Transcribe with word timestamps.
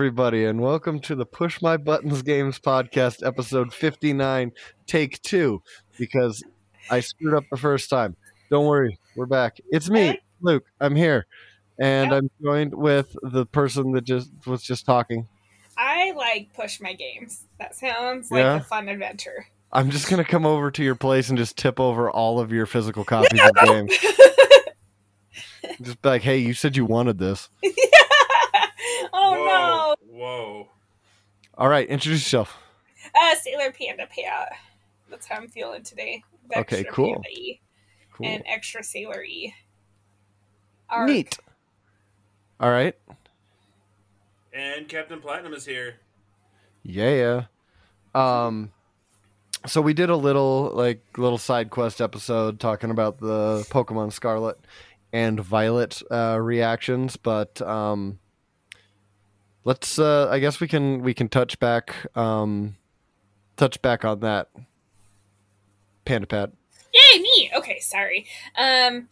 Everybody, 0.00 0.46
and 0.46 0.62
welcome 0.62 0.98
to 1.00 1.14
the 1.14 1.26
Push 1.26 1.60
My 1.60 1.76
Buttons 1.76 2.22
Games 2.22 2.58
podcast, 2.58 3.22
episode 3.24 3.74
59, 3.74 4.50
take 4.86 5.20
two, 5.20 5.62
because 5.98 6.42
I 6.88 7.00
screwed 7.00 7.34
up 7.34 7.44
the 7.50 7.58
first 7.58 7.90
time. 7.90 8.16
Don't 8.48 8.64
worry, 8.64 8.98
we're 9.14 9.26
back. 9.26 9.58
It's 9.68 9.90
me, 9.90 10.18
Luke. 10.40 10.64
I'm 10.80 10.96
here, 10.96 11.26
and 11.78 12.14
I'm 12.14 12.30
joined 12.42 12.72
with 12.72 13.14
the 13.22 13.44
person 13.44 13.92
that 13.92 14.04
just 14.04 14.30
was 14.46 14.62
just 14.62 14.86
talking. 14.86 15.28
I 15.76 16.12
like 16.12 16.48
push 16.54 16.80
my 16.80 16.94
games. 16.94 17.44
That 17.58 17.74
sounds 17.74 18.30
like 18.30 18.40
Yeah? 18.40 18.56
a 18.56 18.60
fun 18.60 18.88
adventure. 18.88 19.48
I'm 19.70 19.90
just 19.90 20.08
gonna 20.08 20.24
come 20.24 20.46
over 20.46 20.70
to 20.70 20.82
your 20.82 20.94
place 20.96 21.28
and 21.28 21.36
just 21.36 21.58
tip 21.58 21.78
over 21.78 22.10
all 22.10 22.40
of 22.40 22.52
your 22.52 22.64
physical 22.64 23.04
copies 23.04 23.38
of 23.38 23.54
games. 23.66 23.94
Just 25.82 26.02
be 26.02 26.08
like, 26.10 26.22
hey, 26.22 26.38
you 26.38 26.52
said 26.52 26.76
you 26.76 26.84
wanted 26.84 27.18
this. 27.18 27.48
oh 29.12 29.96
no. 30.04 30.12
Whoa. 30.12 30.68
All 31.56 31.68
right, 31.68 31.88
introduce 31.88 32.20
yourself. 32.20 32.56
no. 33.14 33.20
Uh, 33.20 33.34
Sailor 33.36 33.72
Panda 33.72 34.06
Pat. 34.06 34.52
That's 35.10 35.26
how 35.26 35.36
I'm 35.36 35.48
feeling 35.48 35.82
today. 35.82 36.22
Okay, 36.56 36.84
cool. 36.84 37.14
Panda 37.14 37.28
Cool. 38.12 38.26
And 38.26 38.42
extra 38.46 38.82
Sailor 38.84 39.22
E. 39.24 39.54
Arc. 40.88 41.08
Neat. 41.08 41.38
All 42.58 42.70
right. 42.70 42.94
And 44.52 44.88
Captain 44.88 45.20
Platinum 45.20 45.54
is 45.54 45.64
here. 45.64 45.96
Yeah. 46.82 47.44
Um 48.14 48.72
so 49.66 49.80
we 49.80 49.94
did 49.94 50.10
a 50.10 50.16
little 50.16 50.70
like 50.74 51.02
little 51.16 51.38
side 51.38 51.70
quest 51.70 52.00
episode 52.00 52.58
talking 52.60 52.90
about 52.90 53.18
the 53.18 53.64
Pokemon 53.70 54.12
Scarlet 54.12 54.58
and 55.12 55.40
Violet 55.40 56.02
uh 56.10 56.38
reactions, 56.40 57.16
but 57.16 57.62
um 57.62 58.18
let's 59.64 59.98
uh 59.98 60.28
I 60.30 60.38
guess 60.38 60.60
we 60.60 60.68
can 60.68 61.02
we 61.02 61.14
can 61.14 61.28
touch 61.28 61.58
back 61.58 62.06
um 62.16 62.76
touch 63.56 63.80
back 63.82 64.04
on 64.04 64.20
that. 64.20 64.48
Panda 66.04 66.26
Pat. 66.26 66.50
Yay, 66.92 67.20
me! 67.20 67.50
Okay, 67.56 67.78
sorry. 67.80 68.26
Um, 68.56 69.08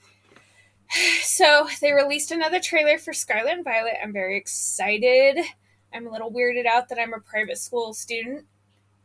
so 1.23 1.69
they 1.81 1.93
released 1.93 2.33
another 2.33 2.61
trailer 2.61 2.99
for 2.99 3.13
Scarlet 3.13 3.53
and 3.53 3.65
Violet. 3.65 3.95
I'm 4.03 4.13
very 4.13 4.37
excited. 4.37 5.39
I'm 5.93 6.07
a 6.07 6.11
little 6.11 6.33
weirded 6.33 6.67
out 6.67 6.89
that 6.89 6.99
I'm 6.99 7.15
a 7.15 7.21
private 7.21 7.59
school 7.59 7.95
student. 7.95 8.47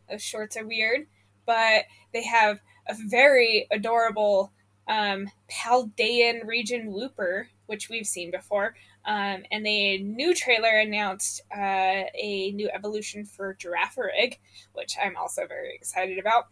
Those 0.10 0.22
shorts 0.22 0.58
are 0.58 0.66
weird, 0.66 1.08
but 1.46 1.84
they 2.14 2.24
have 2.24 2.60
a 2.88 2.96
very 3.08 3.68
adorable 3.72 4.52
um, 4.88 5.30
Paldean 5.50 6.46
region 6.46 6.92
looper, 6.92 7.48
which 7.68 7.90
we've 7.90 8.08
seen 8.08 8.32
before. 8.32 8.76
Um, 9.06 9.44
and 9.52 9.66
the 9.66 9.98
new 10.02 10.34
trailer 10.34 10.80
announced 10.80 11.42
uh, 11.56 12.04
a 12.16 12.52
new 12.56 12.70
evolution 12.74 13.26
for 13.26 13.56
Girafarig, 13.56 14.38
which 14.74 14.96
I'm 15.04 15.18
also 15.18 15.46
very 15.46 15.76
excited 15.76 16.20
about. 16.20 16.48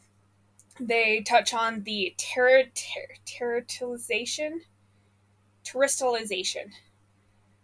They 0.79 1.21
touch 1.21 1.53
on 1.53 1.83
the 1.83 2.13
ter- 2.17 2.71
ter- 2.73 3.61
terrestrialization 5.65 6.71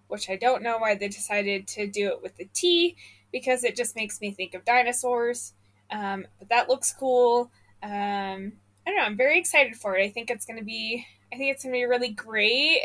which 0.08 0.30
i 0.30 0.36
don't 0.36 0.64
know 0.64 0.78
why 0.78 0.96
they 0.96 1.08
decided 1.08 1.68
to 1.68 1.88
do 1.88 2.08
it 2.08 2.22
with 2.22 2.36
the 2.38 2.48
t 2.54 2.96
because 3.32 3.64
it 3.64 3.76
just 3.76 3.96
makes 3.96 4.22
me 4.22 4.32
think 4.32 4.54
of 4.54 4.64
dinosaurs. 4.64 5.54
Um, 5.92 6.26
but 6.40 6.48
that 6.50 6.70
looks 6.70 6.94
cool. 6.94 7.52
Um, 7.84 8.54
i 8.86 8.90
don't 8.90 8.96
know 8.96 9.04
i'm 9.04 9.18
very 9.18 9.38
excited 9.38 9.76
for 9.76 9.96
it. 9.98 10.04
I 10.04 10.10
think 10.10 10.30
it's 10.32 10.46
going 10.46 10.60
to 10.60 10.66
be 10.66 11.06
i 11.32 11.38
think 11.38 11.54
it's 11.54 11.64
going 11.64 11.74
to 11.74 11.78
be 11.78 11.86
really 11.86 12.10
great 12.10 12.80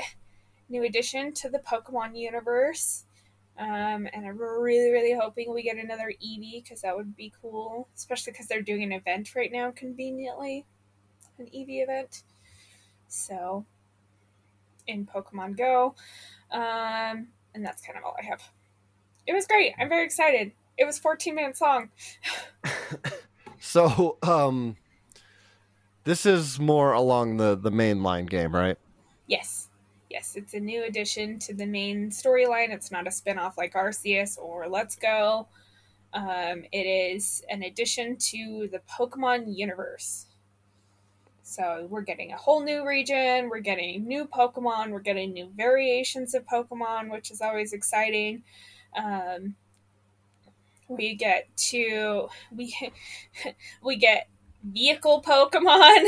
new 0.73 0.83
addition 0.85 1.33
to 1.33 1.49
the 1.49 1.61
pokemon 1.61 2.19
universe 2.19 3.05
um, 3.59 4.09
and 4.13 4.27
I'm 4.27 4.39
really, 4.39 4.91
really 4.91 5.13
hoping 5.13 5.53
we 5.53 5.63
get 5.63 5.77
another 5.77 6.13
Eevee 6.25 6.63
because 6.65 6.81
that 6.81 6.97
would 6.97 7.15
be 7.15 7.33
cool, 7.41 7.89
especially 7.95 8.33
because 8.33 8.47
they're 8.47 8.63
doing 8.63 8.83
an 8.83 8.93
event 8.93 9.35
right 9.35 9.53
now, 9.53 9.71
conveniently, 9.71 10.65
an 11.39 11.47
Eevee 11.47 11.83
event. 11.83 12.23
So, 13.09 13.67
in 14.87 15.07
Pokemon 15.07 15.59
Go, 15.59 15.95
um, 16.51 17.29
and 17.55 17.63
that's 17.63 17.83
kind 17.83 17.99
of 17.99 18.05
all 18.05 18.17
I 18.19 18.25
have. 18.25 18.43
It 19.27 19.35
was 19.35 19.47
great. 19.47 19.75
I'm 19.79 19.91
very 19.91 20.05
excited. 20.05 20.53
It 20.79 20.87
was 20.87 20.99
14 20.99 21.35
minutes 21.35 21.61
long. 21.61 21.91
So, 23.65 24.19
um 24.25 24.77
this 26.03 26.27
is 26.27 26.59
more 26.59 26.93
along 26.93 27.37
the 27.37 27.57
the 27.57 27.71
main 27.71 28.03
line 28.03 28.27
game, 28.27 28.53
right? 28.53 28.77
It's 30.35 30.55
a 30.55 30.61
new 30.61 30.85
addition 30.85 31.39
to 31.41 31.55
the 31.55 31.67
main 31.67 32.11
storyline. 32.11 32.71
It's 32.71 32.91
not 32.91 33.07
a 33.07 33.11
spin 33.11 33.39
off 33.39 33.59
like 33.59 33.75
Arceus 33.75 34.39
or 34.39 34.69
Let's 34.69 34.95
Go. 34.95 35.49
Um, 36.15 36.65
it 36.73 36.87
is 36.87 37.43
an 37.51 37.63
addition 37.63 38.17
to 38.17 38.69
the 38.71 38.81
Pokemon 38.91 39.57
universe. 39.57 40.27
So 41.43 41.87
we're 41.91 42.03
getting 42.03 42.33
a 42.33 42.37
whole 42.37 42.63
new 42.63 42.87
region, 42.87 43.49
we're 43.51 43.61
getting 43.61 44.07
new 44.07 44.27
Pokemon, 44.27 44.91
we're 44.91 45.01
getting 45.01 45.33
new 45.33 45.51
variations 45.57 46.35
of 46.35 46.47
Pokemon, 46.47 47.11
which 47.11 47.31
is 47.31 47.41
always 47.41 47.73
exciting. 47.73 48.43
Um, 48.97 49.57
we 50.89 51.15
get 51.15 51.49
to 51.57 52.29
we 52.55 52.75
we 53.83 53.97
get 53.97 54.29
vehicle 54.65 55.23
Pokemon, 55.23 56.05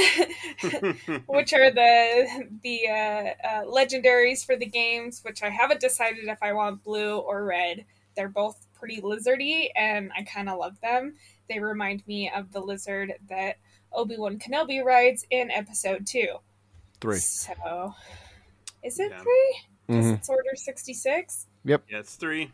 which 1.27 1.53
are 1.53 1.71
the 1.71 2.47
the 2.63 2.89
uh, 2.89 3.49
uh, 3.49 3.65
legendaries 3.65 4.45
for 4.45 4.57
the 4.57 4.67
games. 4.67 5.21
Which 5.25 5.43
I 5.43 5.51
haven't 5.51 5.81
decided 5.81 6.25
if 6.29 6.43
I 6.43 6.53
want 6.53 6.83
blue 6.85 7.19
or 7.19 7.45
red. 7.45 7.85
They're 8.17 8.29
both 8.29 8.67
pretty 8.75 9.01
lizardy, 9.01 9.71
and 9.75 10.11
I 10.17 10.23
kind 10.23 10.49
of 10.49 10.59
love 10.59 10.81
them. 10.81 11.15
They 11.49 11.59
remind 11.59 12.07
me 12.07 12.31
of 12.35 12.53
the 12.53 12.61
lizard 12.61 13.15
that 13.29 13.57
Obi 13.93 14.17
Wan 14.17 14.39
Kenobi 14.39 14.83
rides 14.85 15.27
in 15.31 15.51
Episode 15.51 16.07
Two. 16.07 16.37
3. 17.01 17.19
So, 17.19 17.95
is 18.83 18.99
it 19.01 19.11
Yeah. 19.11 19.21
three? 19.21 19.59
Because 19.87 20.07
Mhm. 20.07 20.15
it's 20.15 20.29
Order 20.29 20.55
sixty 20.55 20.95
six. 20.95 21.47
Yep. 21.65 21.83
yeah, 21.91 21.99
it's 21.99 22.15
three. 22.15 22.53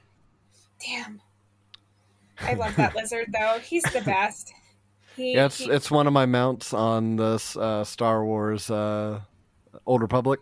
Damn. 0.85 1.21
I 2.41 2.55
love 2.55 2.75
that 2.77 2.97
lizard 2.97 3.33
though. 3.39 3.59
He's 3.59 3.83
the 3.85 4.01
best. 4.01 4.53
He, 5.17 5.35
Yeah, 5.35 5.47
it's 5.47 5.59
he- 5.59 5.71
it's 5.71 5.91
one 5.91 6.07
of 6.07 6.13
my 6.13 6.27
mounts 6.27 6.73
on 6.73 7.17
this 7.17 7.57
uh, 7.57 7.85
Star 7.85 8.25
Wars 8.25 8.71
uh, 8.71 9.21
Old 9.87 10.03
Republic, 10.03 10.41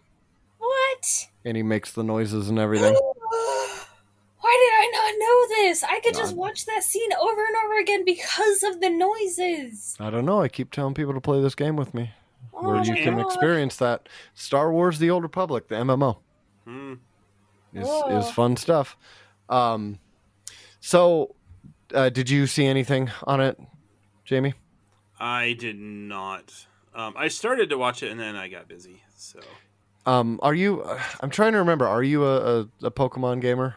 what? 0.59 1.29
and 1.45 1.57
he 1.57 1.63
makes 1.63 1.93
the 1.93 2.03
noises 2.05 2.49
and 2.49 2.59
everything. 2.59 2.95
Why 4.41 4.55
did 4.55 4.73
I 4.73 4.91
not 4.95 5.15
know 5.19 5.63
this? 5.69 5.83
I 5.85 6.01
could 6.01 6.15
just 6.15 6.33
None. 6.33 6.39
watch 6.39 6.65
that 6.67 6.83
scene 6.83 7.11
over 7.21 7.45
and 7.45 7.57
over 7.65 7.79
again 7.81 8.05
because 8.05 8.63
of 8.63 8.81
the 8.81 8.89
noises. 8.91 9.97
I 10.01 10.11
don't 10.11 10.25
know. 10.25 10.41
I 10.41 10.49
keep 10.49 10.71
telling 10.71 10.95
people 10.95 11.13
to 11.15 11.21
play 11.21 11.41
this 11.43 11.55
game 11.55 11.77
with 11.77 11.93
me, 11.93 12.13
Oh 12.55 12.69
where 12.69 12.83
you 12.83 12.93
my 12.95 13.01
can 13.01 13.17
God. 13.17 13.27
experience 13.27 13.77
that 13.77 14.09
Star 14.35 14.73
Wars: 14.73 14.99
The 14.99 15.11
Old 15.11 15.23
Republic, 15.25 15.69
the 15.69 15.75
MMO, 15.77 16.19
Hmm. 16.65 16.95
is 17.75 17.87
Whoa. 17.87 18.19
is 18.19 18.31
fun 18.31 18.57
stuff. 18.57 18.97
Um, 19.49 19.99
so, 20.81 21.35
uh, 21.93 22.09
did 22.11 22.31
you 22.31 22.47
see 22.47 22.67
anything 22.67 23.11
on 23.25 23.41
it, 23.41 23.59
Jamie? 24.29 24.53
I 25.19 25.55
did 25.55 25.79
not. 25.79 26.67
Um, 26.95 27.15
I 27.17 27.29
started 27.29 27.71
to 27.71 27.79
watch 27.79 28.03
it 28.03 28.11
and 28.11 28.21
then 28.21 28.37
I 28.37 28.49
got 28.49 28.69
busy. 28.69 29.03
So 29.17 29.41
Um, 30.05 30.39
are 30.43 30.55
you? 30.55 30.83
Uh, 30.83 31.01
I'm 31.21 31.31
trying 31.31 31.53
to 31.53 31.59
remember. 31.59 31.87
Are 31.87 32.03
you 32.03 32.25
a, 32.27 32.61
a, 32.61 32.69
a 32.83 32.91
Pokemon 32.91 33.41
gamer? 33.41 33.77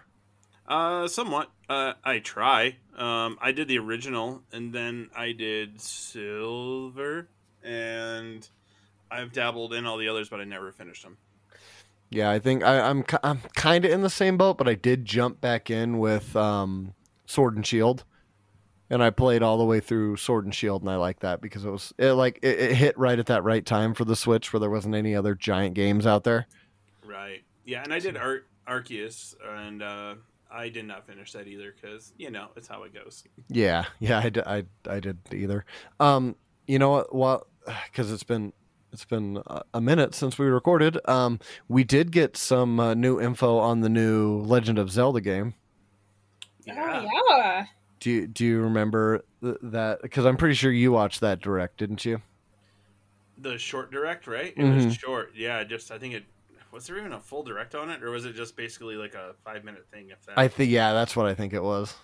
Uh, 0.68 1.08
somewhat. 1.08 1.50
Uh, 1.70 1.94
I 2.04 2.20
try. 2.20 2.76
Um, 2.98 3.38
I 3.42 3.54
did 3.54 3.70
the 3.70 3.78
original, 3.80 4.44
and 4.52 4.74
then 4.74 5.10
I 5.16 5.32
did 5.32 5.80
Silver, 5.80 7.30
and 7.64 8.48
I've 9.10 9.32
dabbled 9.32 9.74
in 9.74 9.86
all 9.86 9.98
the 9.98 10.10
others, 10.10 10.28
but 10.28 10.42
I 10.42 10.44
never 10.44 10.74
finished 10.74 11.04
them. 11.04 11.18
Yeah, 12.10 12.30
I 12.30 12.40
think 12.40 12.62
I, 12.64 12.82
I'm 12.82 13.06
I'm 13.24 13.40
kind 13.56 13.86
of 13.86 13.92
in 13.92 14.02
the 14.02 14.10
same 14.10 14.36
boat, 14.36 14.58
but 14.58 14.68
I 14.68 14.76
did 14.76 15.06
jump 15.06 15.40
back 15.40 15.70
in 15.70 15.98
with 15.98 16.36
um, 16.36 16.94
Sword 17.26 17.56
and 17.56 17.66
Shield, 17.66 18.04
and 18.92 19.02
I 19.02 19.10
played 19.10 19.42
all 19.42 19.58
the 19.58 19.64
way 19.66 19.80
through 19.80 20.18
Sword 20.18 20.46
and 20.46 20.54
Shield, 20.54 20.84
and 20.84 20.92
I 20.92 20.98
like 20.98 21.22
that 21.22 21.42
because 21.42 21.66
it 21.66 21.72
was 21.72 21.92
it 21.98 22.12
like 22.12 22.38
it, 22.44 22.60
it 22.60 22.76
hit 22.76 22.96
right 22.98 23.18
at 23.18 23.26
that 23.26 23.44
right 23.44 23.66
time 23.66 23.96
for 23.96 24.06
the 24.06 24.16
Switch, 24.16 24.54
where 24.54 24.60
there 24.60 24.70
wasn't 24.70 24.94
any 24.94 25.16
other 25.16 25.34
giant 25.34 25.74
games 25.74 26.06
out 26.06 26.24
there. 26.24 26.46
Right. 27.04 27.42
Yeah, 27.66 27.82
and 27.84 27.94
I 27.94 28.00
did 28.00 28.18
Ar- 28.18 28.44
Arceus, 28.68 29.34
and 29.58 29.82
uh, 29.82 30.16
I 30.52 30.70
did 30.70 30.86
not 30.86 31.08
finish 31.08 31.32
that 31.34 31.48
either 31.48 31.74
because 31.80 32.14
you 32.18 32.30
know 32.30 32.48
it's 32.56 32.68
how 32.68 32.84
it 32.84 32.94
goes. 32.94 33.24
Yeah, 33.50 33.86
yeah, 34.00 34.20
I, 34.20 34.30
d- 34.30 34.42
I, 34.46 34.66
I 34.88 35.00
did 35.00 35.18
either. 35.34 35.66
Um, 36.00 36.36
you 36.68 36.78
know 36.80 36.90
what? 36.92 37.16
Well, 37.16 37.48
because 37.86 38.12
it's 38.12 38.24
been 38.24 38.52
it's 38.92 39.06
been 39.06 39.42
a- 39.48 39.62
a 39.76 39.80
minute 39.82 40.14
since 40.16 40.38
we 40.38 40.48
recorded. 40.48 40.98
Um, 41.08 41.40
we 41.70 41.84
did 41.84 42.12
get 42.12 42.36
some 42.36 42.80
uh, 42.80 42.94
new 42.94 43.22
info 43.22 43.58
on 43.58 43.82
the 43.82 43.90
new 43.90 44.40
Legend 44.42 44.78
of 44.78 44.92
Zelda 44.92 45.22
game. 45.22 45.54
Oh 46.70 47.06
yeah. 47.30 47.66
Do 48.02 48.10
you, 48.10 48.28
do 48.28 48.44
you 48.46 48.60
remember 48.62 49.24
th- 49.42 49.58
that? 49.62 50.02
Because 50.02 50.26
I'm 50.26 50.36
pretty 50.36 50.56
sure 50.56 50.72
you 50.72 50.92
watched 50.92 51.22
that 51.22 51.40
direct, 51.40 51.78
didn't 51.78 52.04
you? 52.04 52.22
The 53.38 53.58
short 53.58 53.92
direct, 53.92 54.28
right? 54.28 54.54
It 54.56 54.58
Mhm. 54.58 54.86
was 54.86 54.96
short. 54.96 55.32
Yeah, 55.36 55.64
just 55.64 55.92
I 55.92 55.98
think 56.00 56.16
it 56.16 56.24
was 56.72 56.88
there 56.88 56.98
even 56.98 57.14
a 57.14 57.20
full 57.20 57.44
direct 57.44 57.76
on 57.76 57.90
it, 57.92 58.02
or 58.04 58.10
was 58.10 58.26
it 58.26 58.34
just 58.34 58.56
basically 58.58 58.96
like 58.96 59.14
a 59.14 59.36
five 59.46 59.64
minute 59.64 59.86
thing? 59.92 60.10
If 60.10 60.26
that, 60.26 60.38
I 60.38 60.48
think 60.48 60.72
yeah, 60.72 60.94
that's 60.94 61.16
what 61.16 61.28
I 61.28 61.36
think 61.36 61.54
it 61.54 61.62
was. 61.64 61.96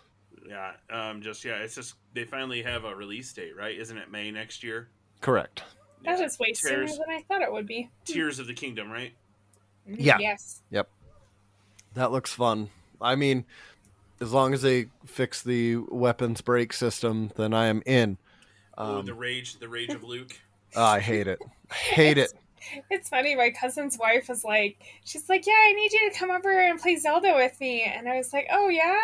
yeah, 0.48 0.74
um, 0.92 1.22
just 1.22 1.44
yeah, 1.44 1.56
it's 1.58 1.74
just 1.76 1.96
they 2.14 2.24
finally 2.26 2.62
have 2.62 2.86
a 2.86 2.96
release 2.96 3.34
date, 3.34 3.56
right? 3.58 3.76
Isn't 3.78 3.98
it 3.98 4.10
May 4.12 4.30
next 4.32 4.64
year? 4.64 4.90
Correct. 5.22 5.64
That 6.06 6.20
Yeah. 6.20 6.26
is 6.26 6.38
way 6.38 6.54
sooner 6.54 6.86
Tears, 6.86 6.98
than 7.00 7.10
I 7.10 7.22
thought 7.28 7.42
it 7.42 7.52
would 7.52 7.66
be. 7.66 7.90
Tears 8.06 8.38
of 8.38 8.46
the 8.46 8.54
Kingdom, 8.54 8.92
right? 8.92 9.14
Yeah. 9.88 10.18
Yes. 10.20 10.62
Yep. 10.70 10.90
That 11.96 12.12
looks 12.12 12.32
fun. 12.32 12.70
I 13.02 13.16
mean, 13.16 13.46
as 14.20 14.34
long 14.34 14.54
as 14.54 14.62
they 14.62 14.88
fix 15.06 15.42
the 15.42 15.78
weapons 15.78 16.42
break 16.42 16.74
system, 16.74 17.32
then 17.36 17.54
I 17.54 17.68
am 17.68 17.82
in. 17.86 18.18
Ooh, 18.80 18.84
Um, 18.84 19.06
the 19.06 19.14
rage, 19.14 19.58
the 19.60 19.70
rage 19.70 19.90
of 19.90 20.04
Luke. 20.04 20.40
oh, 20.76 20.84
I 20.84 21.00
hate 21.00 21.28
it. 21.28 21.40
I 21.72 21.74
hate 21.74 22.18
it. 22.18 22.32
It's 22.90 23.10
funny. 23.10 23.36
My 23.36 23.52
cousin's 23.52 23.98
wife 23.98 24.28
was 24.28 24.44
like, 24.44 24.78
she's 25.06 25.30
like, 25.30 25.46
"Yeah, 25.48 25.54
I 25.56 25.74
need 25.74 25.94
you 25.94 26.12
to 26.12 26.18
come 26.18 26.32
over 26.32 26.52
and 26.52 26.80
play 26.80 26.98
Zelda 26.98 27.34
with 27.36 27.58
me." 27.62 27.84
And 27.84 28.10
I 28.10 28.18
was 28.18 28.34
like, 28.34 28.48
"Oh 28.52 28.68
yeah," 28.68 29.00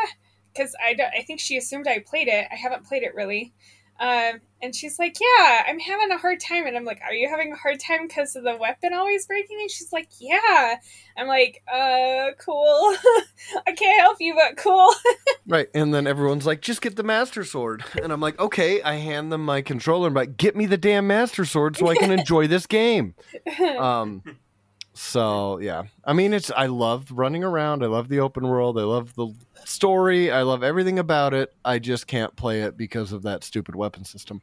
because 0.53 0.75
I 0.83 0.93
don't. 0.95 1.13
I 1.17 1.21
think 1.21 1.39
she 1.39 1.55
assumed 1.57 1.87
I 1.87 1.99
played 1.99 2.27
it. 2.27 2.47
I 2.51 2.55
haven't 2.55 2.85
played 2.85 3.03
it 3.03 3.15
really. 3.15 3.53
Um, 3.99 4.41
and 4.61 4.75
she's 4.75 4.97
like, 4.97 5.17
"Yeah, 5.19 5.63
I'm 5.67 5.79
having 5.79 6.11
a 6.11 6.17
hard 6.17 6.39
time." 6.39 6.65
And 6.65 6.75
I'm 6.75 6.85
like, 6.85 7.01
"Are 7.05 7.13
you 7.13 7.29
having 7.29 7.51
a 7.51 7.55
hard 7.55 7.79
time 7.79 8.07
because 8.07 8.35
of 8.35 8.43
the 8.43 8.55
weapon 8.57 8.93
always 8.93 9.27
breaking?" 9.27 9.59
And 9.59 9.69
she's 9.69 9.93
like, 9.93 10.09
"Yeah." 10.19 10.75
I'm 11.17 11.27
like, 11.27 11.61
"Uh, 11.71 12.31
cool. 12.39 12.95
I 13.67 13.71
can't 13.73 14.01
help 14.01 14.17
you, 14.19 14.33
but 14.35 14.57
cool." 14.57 14.93
Right. 15.45 15.67
And 15.73 15.93
then 15.93 16.07
everyone's 16.07 16.45
like, 16.45 16.61
just 16.61 16.81
get 16.81 16.95
the 16.95 17.03
Master 17.03 17.43
Sword. 17.43 17.83
And 18.01 18.13
I'm 18.13 18.21
like, 18.21 18.39
okay. 18.39 18.81
I 18.81 18.95
hand 18.95 19.31
them 19.31 19.43
my 19.43 19.61
controller 19.61 20.07
and 20.07 20.17
I'm 20.17 20.21
like, 20.21 20.37
get 20.37 20.55
me 20.55 20.65
the 20.65 20.77
damn 20.77 21.05
Master 21.05 21.43
Sword 21.43 21.75
so 21.75 21.89
I 21.89 21.95
can 21.95 22.11
enjoy 22.17 22.47
this 22.47 22.65
game. 22.65 23.15
Um, 23.77 24.23
so, 24.93 25.57
yeah. 25.59 25.83
I 26.05 26.13
mean, 26.13 26.33
it's, 26.33 26.51
I 26.51 26.67
love 26.67 27.11
running 27.11 27.43
around. 27.43 27.83
I 27.83 27.87
love 27.87 28.09
the 28.09 28.19
open 28.19 28.47
world. 28.47 28.77
I 28.77 28.83
love 28.83 29.15
the 29.15 29.33
story. 29.65 30.29
I 30.31 30.43
love 30.43 30.63
everything 30.63 30.99
about 30.99 31.33
it. 31.33 31.53
I 31.65 31.79
just 31.79 32.05
can't 32.05 32.35
play 32.35 32.61
it 32.61 32.77
because 32.77 33.11
of 33.11 33.23
that 33.23 33.43
stupid 33.43 33.75
weapon 33.75 34.05
system. 34.05 34.41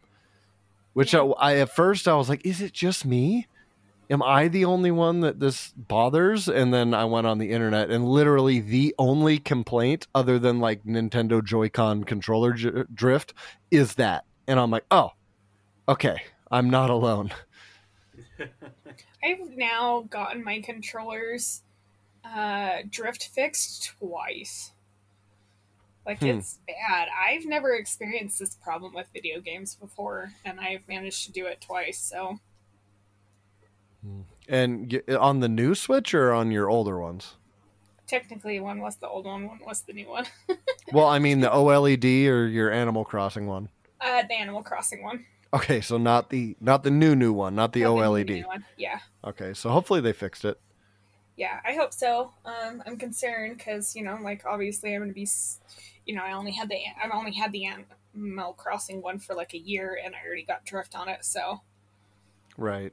Which 0.93 1.14
I, 1.14 1.20
I, 1.20 1.56
at 1.58 1.75
first, 1.75 2.08
I 2.08 2.14
was 2.14 2.29
like, 2.29 2.44
is 2.44 2.61
it 2.61 2.73
just 2.73 3.05
me? 3.05 3.47
Am 4.11 4.25
I 4.25 4.49
the 4.49 4.64
only 4.64 4.91
one 4.91 5.20
that 5.20 5.38
this 5.38 5.73
bothers? 5.76 6.49
And 6.49 6.75
then 6.75 6.94
I 6.94 7.05
went 7.05 7.29
on 7.29 7.38
the 7.38 7.52
internet, 7.52 7.91
and 7.91 8.05
literally 8.08 8.58
the 8.58 8.93
only 8.99 9.38
complaint, 9.38 10.08
other 10.17 10.41
than 10.41 10.58
like 10.58 10.82
Nintendo 10.82 11.44
Joy-Con 11.44 12.02
controller 12.02 12.52
j- 12.55 12.85
drift, 12.93 13.35
is 13.70 13.94
that. 13.94 14.25
And 14.49 14.58
I'm 14.58 14.73
like, 14.73 14.85
oh, 14.91 15.12
okay, 15.88 16.23
I'm 16.50 16.70
not 16.70 16.91
alone. 16.91 17.31
I've 19.23 19.57
now 19.57 20.03
gotten 20.11 20.43
my 20.45 20.61
controllers 20.61 21.63
uh, 22.25 22.79
drift 22.89 23.29
fixed 23.29 23.93
twice. 23.99 24.73
Like 26.07 26.21
Hmm. 26.21 26.27
it's 26.27 26.59
bad. 26.67 27.09
I've 27.09 27.45
never 27.45 27.75
experienced 27.75 28.39
this 28.39 28.57
problem 28.57 28.95
with 28.95 29.07
video 29.13 29.41
games 29.41 29.75
before, 29.75 30.33
and 30.45 30.59
I've 30.61 30.87
managed 30.89 31.27
to 31.27 31.33
do 31.33 31.47
it 31.47 31.61
twice. 31.61 31.99
So 31.99 32.41
And 34.49 35.03
on 35.09 35.41
the 35.41 35.49
new 35.49 35.75
Switch 35.75 36.15
or 36.15 36.33
on 36.33 36.51
your 36.51 36.69
older 36.69 36.99
ones? 36.99 37.37
technically, 38.07 38.59
one 38.59 38.81
was 38.81 38.97
the 38.97 39.07
old 39.09 39.25
one, 39.25 39.47
one 39.47 39.61
was 39.65 39.83
the 39.83 39.93
new 39.93 40.09
one. 40.09 40.27
Well, 40.93 41.07
I 41.07 41.21
mean 41.21 41.39
the 41.39 41.49
OLED 41.49 42.27
or 42.27 42.49
your 42.49 42.73
Animal 42.73 43.05
Crossing 43.05 43.47
one. 43.47 43.69
Uh, 44.01 44.23
the 44.23 44.35
Animal 44.35 44.63
Crossing 44.65 45.05
one. 45.05 45.25
Okay, 45.52 45.81
so 45.81 45.99
not 45.99 46.31
the 46.31 46.56
not 46.61 46.85
the 46.85 46.91
new 46.91 47.17
new 47.17 47.32
one, 47.32 47.55
not 47.56 47.73
the 47.73 47.82
Not 47.82 47.94
new- 47.94 48.00
OLED. 48.02 48.29
new 48.29 48.47
one. 48.47 48.64
Yeah, 48.76 49.00
Okay, 49.25 49.52
so 49.55 49.70
hopefully 49.70 50.00
they 50.00 50.12
fixed 50.12 50.44
it. 50.44 50.61
yeah. 51.37 51.58
I 51.64 51.75
hope 51.75 51.93
so. 51.93 52.32
Um, 52.44 52.82
I'm 52.87 52.97
concerned 52.97 53.58
because 53.58 53.97
you 53.97 54.05
know, 54.05 54.17
like 54.23 54.44
obviously, 54.47 54.94
I'm 54.94 55.00
gonna 55.02 55.12
be, 55.12 55.26
you 56.06 56.14
know, 56.14 56.23
I 56.23 56.32
only 56.32 56.52
had 56.52 56.69
the 56.69 56.79
I've 57.02 57.11
only 57.12 57.32
had 57.32 57.50
the 57.50 57.67
Animal 58.14 58.52
Crossing 58.52 59.02
one 59.02 59.19
for 59.19 59.35
like 59.35 59.52
a 59.55 59.58
year, 59.58 59.99
and 60.05 60.14
I 60.14 60.25
already 60.25 60.44
got 60.44 60.64
drift 60.64 60.94
on 60.94 61.08
it. 61.08 61.25
So 61.25 61.62
Right. 62.56 62.93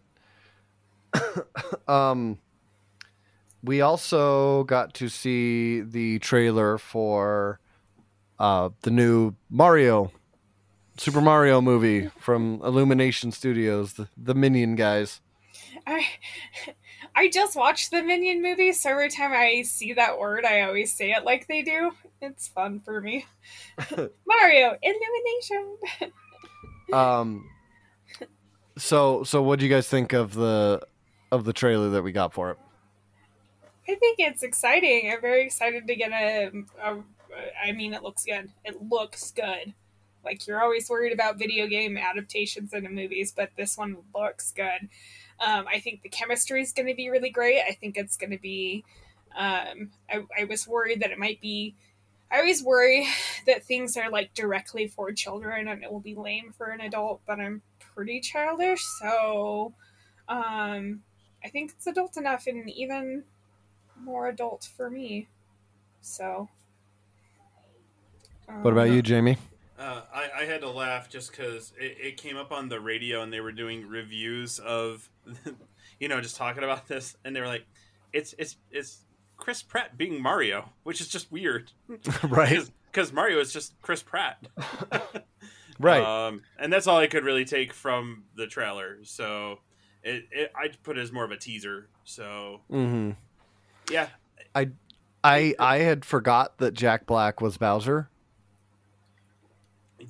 um 1.88 2.39
we 3.63 3.81
also 3.81 4.63
got 4.63 4.94
to 4.95 5.09
see 5.09 5.81
the 5.81 6.19
trailer 6.19 6.77
for 6.77 7.59
uh 8.39 8.69
the 8.81 8.92
new 8.92 9.33
Mario 9.50 10.12
Super 10.98 11.22
Mario 11.22 11.62
movie 11.62 12.08
from 12.18 12.62
Illumination 12.64 13.32
Studios, 13.32 13.94
the, 13.94 14.08
the 14.18 14.34
Minion 14.34 14.76
guys. 14.76 15.22
I 15.86 16.06
I 17.16 17.30
just 17.30 17.56
watched 17.56 17.92
the 17.92 18.02
Minion 18.02 18.42
movie, 18.42 18.74
so 18.74 18.90
every 18.90 19.10
time 19.10 19.32
I 19.32 19.62
see 19.62 19.94
that 19.94 20.20
word, 20.20 20.44
I 20.44 20.62
always 20.62 20.94
say 20.94 21.12
it 21.12 21.24
like 21.24 21.48
they 21.48 21.62
do. 21.62 21.92
It's 22.22 22.48
fun 22.48 22.80
for 22.80 23.00
me. 23.00 23.26
Mario 24.26 24.78
illumination. 24.82 25.78
Um 26.92 27.50
so 28.78 29.24
so 29.24 29.42
what 29.44 29.60
do 29.60 29.66
you 29.66 29.72
guys 29.72 29.88
think 29.88 30.14
of 30.14 30.34
the 30.34 30.82
of 31.32 31.46
the 31.46 31.54
trailer 31.54 31.90
that 31.92 32.04
we 32.04 32.12
got 32.12 32.34
for 32.34 32.52
it? 32.52 32.58
I 33.90 33.96
think 33.96 34.20
it's 34.20 34.44
exciting. 34.44 35.12
I'm 35.12 35.22
very 35.22 35.46
excited 35.46 35.88
to 35.88 35.96
get 35.96 36.12
a, 36.12 36.52
a. 36.84 36.98
I 37.64 37.72
mean, 37.72 37.94
it 37.94 38.04
looks 38.04 38.26
good. 38.26 38.50
It 38.66 38.82
looks 38.82 39.32
good. 39.32 39.74
Like 40.24 40.46
you're 40.48 40.62
always 40.62 40.90
worried 40.90 41.14
about 41.14 41.38
video 41.40 41.68
game 41.68 41.98
adaptations 41.98 42.74
into 42.74 42.90
movies, 42.90 43.34
but 43.36 43.52
this 43.56 43.78
one 43.78 43.98
looks 44.14 44.52
good. 44.52 44.90
Um, 45.40 45.66
I 45.68 45.80
think 45.80 46.02
the 46.02 46.10
chemistry 46.10 46.62
is 46.62 46.74
going 46.74 46.88
to 46.88 46.96
be 46.96 47.10
really 47.10 47.30
great. 47.30 47.62
I 47.62 47.74
think 47.74 47.98
it's 47.98 48.18
going 48.18 48.31
to 48.31 48.40
be. 48.40 48.84
Um, 49.38 49.92
I, 50.10 50.24
I 50.40 50.44
was 50.46 50.68
worried 50.68 51.02
that 51.02 51.12
it 51.12 51.19
might 51.19 51.40
be. 51.40 51.75
I 52.31 52.40
always 52.40 52.64
worry 52.64 53.08
that 53.46 53.64
things 53.64 53.96
are 53.98 54.10
like 54.10 54.34
directly 54.34 54.88
for 54.88 55.12
children 55.12 55.68
and 55.68 55.84
it 55.84 55.92
will 55.92 56.00
be 56.00 56.16
lame 56.16 56.54
for 56.58 56.68
an 56.68 56.81
adult, 56.81 57.22
but 57.25 57.40
I'm 57.40 57.62
pretty 57.80 58.19
childish, 58.19 58.84
so 59.00 59.74
um, 60.28 61.02
I 61.44 61.50
think 61.50 61.72
it's 61.72 61.88
adult 61.88 62.18
enough 62.18 62.48
and 62.48 62.69
even 62.69 63.24
more 64.00 64.28
adult 64.28 64.69
for 64.76 64.90
me. 64.90 65.28
So. 66.02 66.50
What 68.62 68.71
about 68.71 68.88
um, 68.88 68.94
you, 68.94 69.02
Jamie? 69.02 69.38
Uh, 69.78 70.02
I, 70.14 70.42
I 70.42 70.46
had 70.46 70.62
to 70.62 70.69
laugh 70.69 71.10
just 71.10 71.31
because 71.31 71.72
it, 71.80 71.98
it 72.02 72.18
came 72.18 72.36
up 72.36 72.52
on 72.52 72.68
the 72.68 72.80
radio 72.80 73.22
and 73.22 73.31
they 73.31 73.42
were 73.42 73.52
doing 73.52 73.88
reviews 73.88 74.60
of, 74.60 75.07
you 76.00 76.07
know, 76.07 76.19
just 76.19 76.36
talking 76.36 76.64
about 76.64 76.88
this, 76.88 77.16
and 77.24 77.36
they 77.36 77.42
were 77.42 77.48
like, 77.48 77.66
"It's 78.12 78.34
it's 78.40 78.57
it's 78.72 79.02
Chris 79.38 79.62
Pratt 79.62 79.98
being 79.98 80.22
Mario," 80.22 80.69
which 80.84 81.00
is 81.00 81.07
just 81.07 81.31
weird, 81.31 81.72
right. 82.24 82.69
Because 82.92 83.14
Mario 83.14 83.40
is 83.40 83.54
just 83.54 83.80
Chris 83.81 84.02
Pratt, 84.02 84.48
Right. 85.80 86.02
Um, 86.02 86.42
and 86.57 86.74
that's 86.74 86.88
all 86.88 86.98
I 86.98 87.06
could 87.07 87.24
really 87.24 87.46
take 87.46 87.72
from 87.72 88.24
the 88.36 88.48
trailer. 88.48 88.98
So, 89.04 89.60
it, 90.04 90.26
it 90.31 90.52
I'd 90.60 90.81
put 90.81 90.98
it 90.98 91.02
as 91.02 91.12
more 91.12 91.24
of 91.24 91.30
a 91.30 91.38
teaser. 91.38 91.88
So, 92.04 92.62
mhm. 92.72 93.16
yeah, 93.92 94.07
I 95.24 95.56
I 95.60 95.78
had 95.78 96.06
forgot 96.06 96.57
that 96.57 96.74
Jack 96.74 97.06
Black 97.06 97.42
was 97.42 97.57
Bowser. 97.57 98.10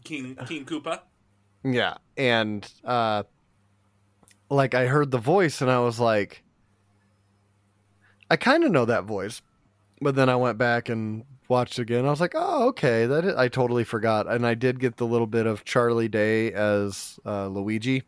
King 0.03 0.36
King 0.48 0.65
Koopa. 0.65 1.01
Yeah, 1.63 1.96
and 2.15 2.70
uh 2.84 3.24
like 4.50 4.74
I 4.74 4.86
heard 4.88 5.12
the 5.12 5.17
voice 5.17 5.62
and 5.62 5.70
I 5.70 5.79
was 5.79 6.00
like 6.00 6.44
I 8.29 8.36
kind 8.36 8.63
of 8.63 8.72
know 8.72 8.86
that 8.86 9.06
voice. 9.06 9.41
But 10.00 10.15
then 10.15 10.29
I 10.29 10.36
went 10.36 10.58
back 10.58 10.89
and 10.89 11.24
watched 11.50 11.79
again. 11.79 12.06
I 12.06 12.10
was 12.10 12.22
like, 12.22 12.34
"Oh, 12.36 12.67
okay. 12.67 13.08
That 13.08 13.25
is, 13.25 13.36
I 13.36 13.48
totally 13.48 13.84
forgot." 13.84 14.27
And 14.27 14.46
I 14.46 14.53
did 14.53 14.79
get 14.79 14.98
the 14.98 15.08
little 15.08 15.25
bit 15.27 15.48
of 15.48 15.65
Charlie 15.65 16.08
Day 16.08 16.51
as 16.51 17.20
uh, 17.25 17.48
Luigi, 17.48 18.03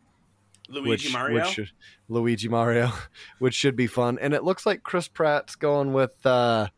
Luigi 0.68 0.88
which 0.88 1.12
Mario. 1.12 1.34
which 1.34 1.46
should, 1.48 1.70
Luigi 2.08 2.48
Mario, 2.48 2.92
which 3.40 3.54
should 3.54 3.74
be 3.74 3.88
fun. 3.88 4.18
And 4.20 4.34
it 4.34 4.44
looks 4.44 4.66
like 4.66 4.84
Chris 4.84 5.08
Pratt's 5.08 5.56
going 5.56 5.92
with 5.92 6.14
uh 6.24 6.68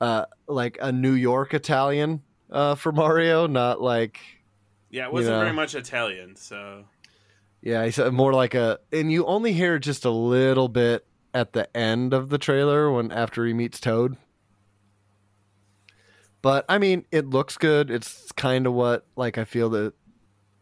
uh 0.00 0.26
like 0.46 0.78
a 0.80 0.92
New 0.92 1.14
York 1.14 1.52
Italian 1.52 2.22
uh 2.56 2.74
for 2.74 2.90
Mario, 2.90 3.46
not 3.46 3.80
like 3.80 4.18
yeah, 4.90 5.06
it 5.06 5.12
wasn't 5.12 5.36
know. 5.36 5.40
very 5.40 5.52
much 5.52 5.74
Italian. 5.74 6.36
So, 6.36 6.84
Yeah, 7.60 7.84
he 7.84 7.90
said 7.90 8.12
more 8.12 8.32
like 8.32 8.54
a, 8.54 8.78
and 8.92 9.12
you 9.12 9.26
only 9.26 9.52
hear 9.52 9.78
just 9.78 10.04
a 10.04 10.10
little 10.10 10.68
bit 10.68 11.06
at 11.34 11.52
the 11.52 11.74
end 11.76 12.14
of 12.14 12.30
the 12.30 12.38
trailer 12.38 12.90
when 12.90 13.12
after 13.12 13.44
he 13.44 13.52
meets 13.52 13.78
Toad. 13.78 14.16
But 16.40 16.64
I 16.68 16.78
mean, 16.78 17.04
it 17.10 17.26
looks 17.28 17.58
good. 17.58 17.90
It's 17.90 18.32
kind 18.32 18.66
of 18.66 18.72
what 18.72 19.06
like 19.16 19.36
I 19.36 19.44
feel 19.44 19.68
that 19.70 19.92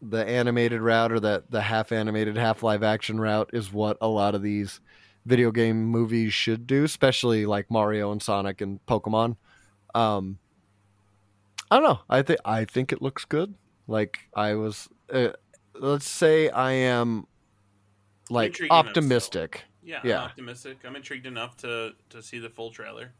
the 0.01 0.27
animated 0.27 0.81
route 0.81 1.11
or 1.11 1.19
that 1.21 1.49
the 1.49 1.61
half 1.61 1.91
animated, 1.91 2.35
half 2.37 2.61
live 2.61 2.83
action 2.83 3.19
route 3.19 3.51
is 3.53 3.71
what 3.71 3.97
a 4.01 4.07
lot 4.07 4.35
of 4.35 4.41
these 4.41 4.81
video 5.25 5.51
game 5.51 5.85
movies 5.85 6.33
should 6.33 6.67
do, 6.67 6.83
especially 6.83 7.45
like 7.45 7.71
Mario 7.71 8.11
and 8.11 8.21
Sonic 8.21 8.61
and 8.61 8.85
Pokemon. 8.85 9.37
Um, 9.93 10.39
I 11.71 11.75
don't 11.79 11.83
know. 11.83 11.99
I 12.09 12.21
think 12.21 12.39
I 12.45 12.65
think 12.65 12.91
it 12.91 13.01
looks 13.01 13.25
good. 13.25 13.55
Like 13.87 14.19
I 14.35 14.55
was, 14.55 14.87
uh, 15.11 15.29
let's 15.73 16.07
say 16.07 16.49
I 16.49 16.71
am 16.71 17.27
like 18.29 18.47
Intriguing 18.47 18.75
enough 18.75 18.87
optimistic. 18.87 19.63
Yeah, 19.83 19.99
Yeah. 20.03 20.19
I'm 20.19 20.25
optimistic. 20.29 20.77
I'm 20.83 20.95
intrigued 20.95 21.25
enough 21.25 21.57
to 21.57 21.93
to 22.09 22.21
see 22.21 22.39
the 22.39 22.49
full 22.49 22.71
trailer. 22.71 23.13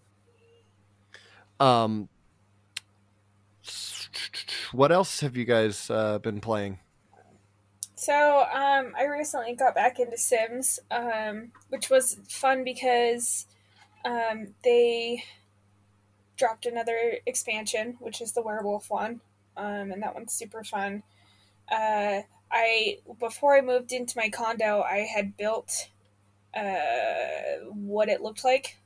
Um, 1.59 2.09
what 4.71 4.91
else 4.91 5.21
have 5.21 5.37
you 5.37 5.45
guys 5.45 5.89
uh, 5.89 6.19
been 6.19 6.41
playing? 6.41 6.79
So, 7.95 8.41
um, 8.53 8.93
I 8.97 9.05
recently 9.05 9.55
got 9.55 9.73
back 9.73 9.99
into 9.99 10.17
Sims, 10.17 10.79
um, 10.91 11.51
which 11.69 11.89
was 11.89 12.19
fun 12.27 12.63
because 12.63 13.47
um, 14.03 14.53
they 14.63 15.23
dropped 16.37 16.65
another 16.65 17.17
expansion, 17.25 17.97
which 17.99 18.21
is 18.21 18.33
the 18.33 18.41
werewolf 18.41 18.89
one, 18.89 19.21
um, 19.57 19.91
and 19.91 20.03
that 20.03 20.13
one's 20.13 20.33
super 20.33 20.63
fun. 20.63 21.03
Uh, 21.71 22.21
I 22.51 22.99
before 23.19 23.55
I 23.57 23.61
moved 23.61 23.91
into 23.91 24.17
my 24.17 24.29
condo, 24.29 24.81
I 24.81 24.99
had 24.99 25.37
built 25.37 25.89
uh, 26.55 27.65
what 27.71 28.09
it 28.09 28.21
looked 28.21 28.43
like 28.43 28.77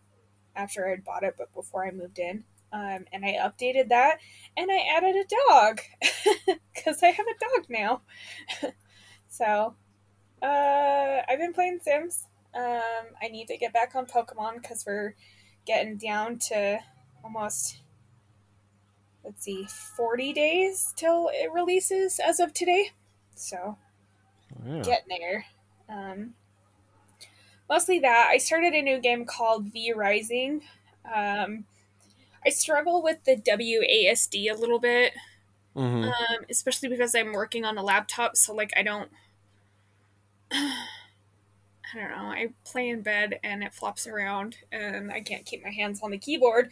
after 0.55 0.87
I'd 0.87 1.03
bought 1.03 1.23
it, 1.23 1.35
but 1.37 1.53
before 1.53 1.85
I 1.85 1.91
moved 1.91 2.19
in. 2.19 2.43
Um, 2.71 3.05
and 3.11 3.25
I 3.25 3.37
updated 3.41 3.89
that, 3.89 4.19
and 4.55 4.69
I 4.71 4.95
added 4.95 5.15
a 5.15 5.25
dog 5.49 5.81
because 6.73 7.01
I 7.01 7.07
have 7.07 7.25
a 7.25 7.57
dog 7.57 7.65
now. 7.67 8.01
so, 9.27 9.73
uh, 10.41 11.21
I've 11.27 11.39
been 11.39 11.53
playing 11.53 11.79
Sims. 11.81 12.25
Um, 12.53 13.15
I 13.21 13.27
need 13.29 13.47
to 13.47 13.57
get 13.57 13.73
back 13.73 13.95
on 13.95 14.05
Pokemon 14.05 14.61
because 14.61 14.83
we're 14.85 15.15
getting 15.65 15.97
down 15.97 16.37
to 16.49 16.79
almost 17.23 17.79
let's 19.23 19.43
see, 19.43 19.65
forty 19.65 20.33
days 20.33 20.93
till 20.95 21.29
it 21.33 21.51
releases 21.51 22.19
as 22.19 22.39
of 22.39 22.53
today. 22.53 22.91
So 23.35 23.77
Yeah. 24.65 24.81
getting 24.83 25.19
there. 25.19 25.45
Um, 25.87 26.35
mostly 27.69 27.99
that. 27.99 28.27
I 28.31 28.37
started 28.37 28.73
a 28.73 28.81
new 28.81 28.99
game 28.99 29.25
called 29.25 29.71
V 29.71 29.93
Rising. 29.93 30.63
Um, 31.05 31.65
I 32.45 32.49
struggle 32.49 33.01
with 33.03 33.23
the 33.25 33.37
WASD 33.37 34.49
a 34.49 34.55
little 34.55 34.79
bit, 34.79 35.13
Mhm. 35.75 36.13
um, 36.13 36.45
especially 36.49 36.89
because 36.89 37.15
I'm 37.15 37.33
working 37.33 37.65
on 37.65 37.77
a 37.77 37.83
laptop. 37.83 38.37
So 38.37 38.53
like 38.53 38.71
I 38.77 38.83
don't, 38.83 39.11
I 41.93 41.97
don't 41.97 42.11
know. 42.11 42.29
I 42.29 42.49
play 42.65 42.89
in 42.89 43.01
bed 43.01 43.39
and 43.43 43.63
it 43.63 43.73
flops 43.73 44.05
around, 44.05 44.57
and 44.71 45.11
I 45.11 45.21
can't 45.21 45.45
keep 45.45 45.63
my 45.63 45.71
hands 45.71 46.01
on 46.03 46.11
the 46.11 46.17
keyboard. 46.17 46.71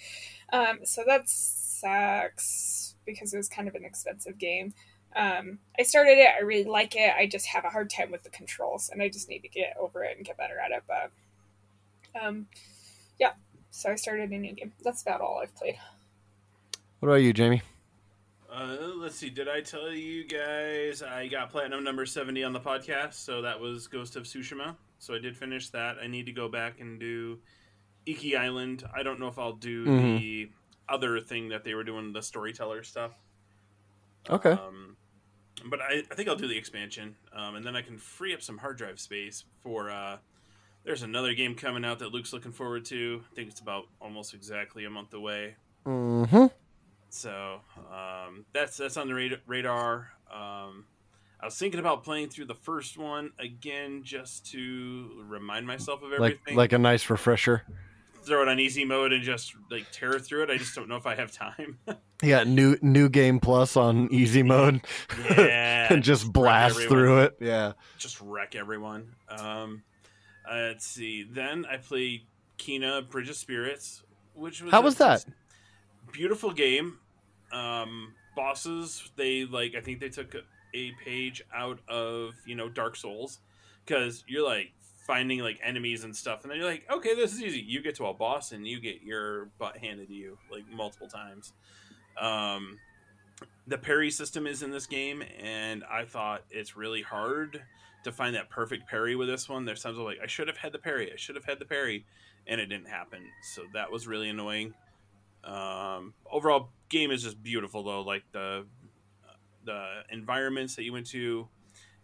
Um, 0.54 0.80
so 0.84 1.04
that 1.08 1.28
sucks 1.28 2.96
because 3.06 3.34
it 3.34 3.38
was 3.38 3.50
kind 3.50 3.68
of 3.68 3.76
an 3.76 3.84
expensive 3.84 4.38
game. 4.38 4.74
Um, 5.16 5.60
I 5.80 5.84
started 5.84 6.20
it. 6.20 6.30
I 6.38 6.44
really 6.44 6.70
like 6.70 6.96
it. 6.96 7.14
I 7.18 7.26
just 7.26 7.48
have 7.48 7.66
a 7.66 7.70
hard 7.70 7.90
time 7.90 8.12
with 8.12 8.24
the 8.24 8.30
controls, 8.30 8.90
and 8.92 9.02
I 9.02 9.10
just 9.10 9.30
need 9.30 9.40
to 9.40 9.48
get 9.48 9.76
over 9.80 10.04
it 10.04 10.18
and 10.18 10.26
get 10.26 10.38
better 10.38 10.60
at 10.60 10.72
it. 10.72 10.84
But, 10.88 12.22
um, 12.22 12.48
yeah. 13.20 13.32
So 13.72 13.90
I 13.90 13.96
started 13.96 14.32
a 14.32 14.38
new 14.38 14.54
game. 14.54 14.74
That's 14.84 15.02
about 15.02 15.22
all 15.22 15.40
I've 15.42 15.56
played. 15.56 15.78
What 17.00 17.10
about 17.10 17.16
you, 17.22 17.34
Jamie? 17.34 17.62
Uh, 18.52 18.78
let's 18.96 19.16
see. 19.16 19.30
Did 19.30 19.48
I 19.48 19.62
tell 19.62 19.92
you 19.92 20.28
guys 20.28 21.02
I 21.02 21.28
got 21.28 21.50
platinum 21.52 21.84
number 21.84 22.06
seventy 22.06 22.44
on 22.44 22.54
the 22.54 22.60
podcast? 22.60 23.14
So 23.14 23.42
that 23.42 23.60
was 23.60 23.88
Ghost 23.88 24.16
of 24.16 24.24
Tsushima. 24.24 24.76
So 25.00 25.14
I 25.14 25.20
did 25.20 25.38
finish 25.38 25.70
that. 25.70 25.98
I 26.02 26.08
need 26.08 26.26
to 26.26 26.32
go 26.32 26.50
back 26.50 26.80
and 26.80 27.00
do 27.00 27.40
Iki 28.06 28.36
Island. 28.36 28.84
I 28.96 29.04
don't 29.04 29.20
know 29.20 29.28
if 29.28 29.38
I'll 29.38 29.54
do 29.54 29.86
Mhm. 29.86 30.20
the 30.20 30.52
other 30.90 31.20
thing 31.20 31.50
that 31.50 31.64
they 31.64 31.74
were 31.74 31.84
doing, 31.84 32.14
the 32.14 32.22
storyteller 32.22 32.84
stuff. 32.84 33.12
Okay. 34.30 34.52
Um, 34.52 34.96
but 35.66 35.82
I, 35.82 36.04
I 36.12 36.16
think 36.16 36.30
I'll 36.30 36.36
do 36.36 36.48
the 36.48 36.58
expansion, 36.58 37.16
um, 37.34 37.56
and 37.56 37.66
then 37.66 37.76
I 37.76 37.82
can 37.82 37.98
free 37.98 38.34
up 38.34 38.42
some 38.42 38.58
hard 38.58 38.78
drive 38.78 39.00
space 39.00 39.44
for. 39.62 39.90
Uh, 39.90 40.18
there's 40.84 41.02
another 41.02 41.34
game 41.34 41.56
coming 41.56 41.84
out 41.84 42.00
that 42.00 42.14
Luke's 42.14 42.32
looking 42.32 42.52
forward 42.52 42.86
to. 42.86 43.24
I 43.32 43.36
think 43.36 43.50
it's 43.50 43.60
about 43.60 43.88
almost 44.00 44.34
exactly 44.34 44.86
a 44.86 44.90
month 44.90 45.14
away. 45.14 45.56
Mm-hmm. 45.86 46.46
So 47.10 47.62
um, 47.92 48.46
that's 48.54 48.78
that's 48.78 48.98
on 48.98 49.08
the 49.08 49.40
radar. 49.48 50.12
Um, 50.32 50.86
I 51.40 51.46
was 51.46 51.56
thinking 51.58 51.80
about 51.80 52.04
playing 52.04 52.30
through 52.30 52.46
the 52.46 52.56
first 52.56 52.98
one 52.98 53.32
again 53.40 54.02
just 54.04 54.46
to 54.52 55.24
remind 55.28 55.68
myself 55.68 56.02
of 56.02 56.10
Like 56.12 56.34
everything. 56.34 56.56
like 56.56 56.74
a 56.74 56.78
nice 56.80 57.08
refresher. 57.10 57.64
throw 58.24 58.42
it 58.42 58.48
on 58.48 58.60
easy 58.60 58.84
mode 58.84 59.14
and 59.14 59.24
just 59.24 59.54
like 59.72 59.86
tear 59.92 60.18
through 60.20 60.44
it. 60.44 60.50
I 60.50 60.58
just 60.58 60.74
don't 60.76 60.90
know 60.90 60.96
if 60.98 61.06
I 61.06 61.16
have 61.16 61.32
time. 61.32 61.78
Yeah, 62.24 62.46
new 62.46 62.76
new 62.82 63.10
game 63.10 63.40
plus 63.40 63.78
on 63.78 64.12
easy 64.12 64.42
mode. 64.42 64.82
Yeah, 65.30 65.88
and 65.94 66.04
just 66.04 66.34
blast 66.34 66.80
through 66.80 67.20
it. 67.22 67.38
Yeah. 67.40 67.74
just 68.00 68.20
wreck 68.20 68.56
everyone. 68.56 69.14
Um, 69.30 69.84
uh, 70.50 70.56
let's 70.56 70.88
see. 70.88 71.22
Then 71.32 71.68
I 71.70 71.78
played 71.78 72.22
Kena 72.58 73.08
Bridge 73.08 73.30
of 73.30 73.36
Spirits, 73.36 74.02
which 74.34 74.64
was 74.64 74.72
How 74.72 74.82
was 74.82 74.96
that? 74.96 75.26
Beautiful 76.12 76.52
game. 76.54 76.98
Um, 77.52 78.16
bosses, 78.36 79.12
they 79.16 79.46
like. 79.46 79.76
I 79.76 79.82
think 79.82 80.00
they 80.00 80.10
took 80.10 80.34
a, 80.34 80.40
a 80.74 80.92
page 81.04 81.44
out 81.54 81.80
of 81.88 82.34
you 82.46 82.56
know 82.56 82.70
Dark 82.70 82.96
Souls 82.96 83.40
because 83.86 84.24
you're 84.28 84.46
like 84.46 84.72
finding 85.06 85.40
like 85.40 85.60
enemies 85.64 86.04
and 86.04 86.16
stuff, 86.16 86.44
and 86.44 86.52
then 86.52 86.60
you're 86.60 86.70
like, 86.70 86.84
okay, 86.92 87.16
this 87.16 87.34
is 87.34 87.42
easy. 87.42 87.62
You 87.62 87.82
get 87.82 87.96
to 87.96 88.06
a 88.08 88.14
boss 88.14 88.52
and 88.52 88.68
you 88.68 88.80
get 88.80 89.02
your 89.02 89.46
butt 89.58 89.78
handed 89.78 90.10
to 90.10 90.14
you 90.14 90.38
like 90.52 90.64
multiple 90.72 91.08
times. 91.08 91.54
Um, 92.20 92.78
the 93.68 93.78
parry 93.78 94.12
system 94.12 94.48
is 94.48 94.64
in 94.64 94.72
this 94.72 94.86
game, 94.86 95.24
and 95.42 95.84
I 95.90 96.06
thought 96.06 96.44
it's 96.50 96.76
really 96.76 97.02
hard 97.02 97.62
to 98.04 98.12
find 98.12 98.36
that 98.36 98.50
perfect 98.50 98.88
parry 98.88 99.16
with 99.16 99.28
this 99.28 99.50
one. 99.50 99.66
There's 99.66 99.82
times 99.82 99.98
I'm 99.98 100.04
like, 100.04 100.20
I 100.22 100.28
should 100.28 100.48
have 100.48 100.58
had 100.58 100.72
the 100.72 100.80
parry, 100.80 101.12
I 101.12 101.16
should 101.16 101.36
have 101.36 101.46
had 101.46 101.60
the 101.60 101.66
parry, 101.66 102.06
and 102.46 102.60
it 102.60 102.68
didn't 102.68 102.88
happen. 102.88 103.20
So 103.54 103.64
that 103.74 103.92
was 103.92 104.08
really 104.08 104.30
annoying. 104.30 104.74
Um, 105.44 106.14
overall, 106.30 106.70
game 106.90 107.12
is 107.12 107.24
just 107.24 107.42
beautiful 107.42 107.84
though. 107.84 108.02
Like 108.02 108.24
the 108.32 108.66
the 109.68 110.02
environments 110.10 110.76
that 110.76 110.84
you 110.84 110.92
went 110.94 111.06
to, 111.08 111.48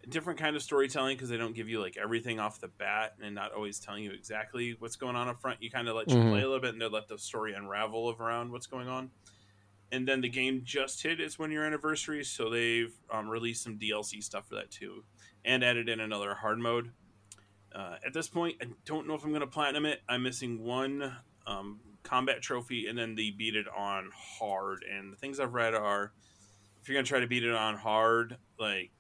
different 0.10 0.38
kind 0.38 0.56
of 0.56 0.62
storytelling 0.62 1.16
because 1.16 1.30
they 1.30 1.38
don't 1.38 1.56
give 1.56 1.70
you 1.70 1.80
like 1.82 1.98
everything 1.98 2.40
off 2.40 2.60
the 2.60 2.68
bat 2.68 3.14
and 3.24 3.34
not 3.34 3.54
always 3.54 3.80
telling 3.80 4.04
you 4.04 4.12
exactly 4.12 4.76
what's 4.80 4.98
going 4.98 5.16
on 5.16 5.28
up 5.30 5.42
front. 5.42 5.64
You 5.64 5.72
kind 5.72 5.88
of 5.88 5.96
let 5.96 6.10
you 6.10 6.18
Mhm. 6.18 6.30
play 6.30 6.42
a 6.42 6.46
little 6.46 6.60
bit 6.60 6.74
and 6.74 6.82
they 6.82 6.88
let 6.88 7.08
the 7.08 7.18
story 7.18 7.54
unravel 7.54 8.16
around 8.20 8.52
what's 8.52 8.68
going 8.68 8.88
on. 8.90 9.12
And 9.92 10.08
then 10.08 10.22
the 10.22 10.30
game 10.30 10.62
just 10.64 11.02
hit 11.04 11.20
its 11.22 11.40
one 11.40 11.52
year 11.52 11.66
anniversary, 11.66 12.24
so 12.24 12.50
they've 12.50 12.94
um, 13.12 13.30
released 13.30 13.64
some 13.64 13.78
DLC 13.78 14.22
stuff 14.22 14.48
for 14.50 14.56
that 14.56 14.72
too, 14.72 15.06
and 15.46 15.64
added 15.64 15.88
in 15.88 16.00
another 16.00 16.34
hard 16.34 16.60
mode. 16.60 16.92
Uh, 17.74 17.96
at 18.06 18.14
this 18.14 18.28
point, 18.28 18.58
I 18.62 18.68
don't 18.86 19.08
know 19.08 19.14
if 19.14 19.24
I'm 19.24 19.30
going 19.30 19.42
to 19.42 19.48
platinum 19.48 19.86
it. 19.86 20.02
I'm 20.10 20.24
missing 20.24 20.64
one 20.64 21.16
um, 21.46 21.80
combat 22.04 22.42
trophy, 22.42 22.88
and 22.88 22.98
then 22.98 23.16
they 23.16 23.30
beat 23.30 23.56
it 23.56 23.68
on 23.68 24.10
hard. 24.16 24.84
And 24.84 25.14
the 25.14 25.18
things 25.18 25.40
I've 25.40 25.54
read 25.54 25.74
are, 25.76 26.14
if 26.84 26.90
you're 26.90 26.96
going 26.98 27.06
to 27.06 27.10
try 27.10 27.22
to 27.22 27.28
beat 27.28 27.46
it 27.46 27.56
on 27.56 27.78
hard, 27.78 28.36
like, 28.60 28.92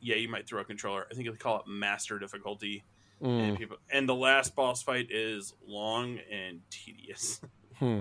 yeah, 0.00 0.14
you 0.14 0.28
might 0.28 0.46
throw 0.46 0.60
a 0.60 0.64
controller. 0.64 1.08
I 1.10 1.14
think 1.14 1.28
they 1.28 1.36
call 1.36 1.58
it 1.58 1.66
master 1.66 2.20
difficulty, 2.20 2.84
and 3.20 3.56
Mm. 3.56 3.58
people. 3.58 3.78
And 3.90 4.08
the 4.08 4.14
last 4.14 4.54
boss 4.54 4.80
fight 4.80 5.08
is 5.10 5.52
long 5.66 6.18
and 6.30 6.60
tedious. 6.70 7.40
Hmm. 7.78 8.00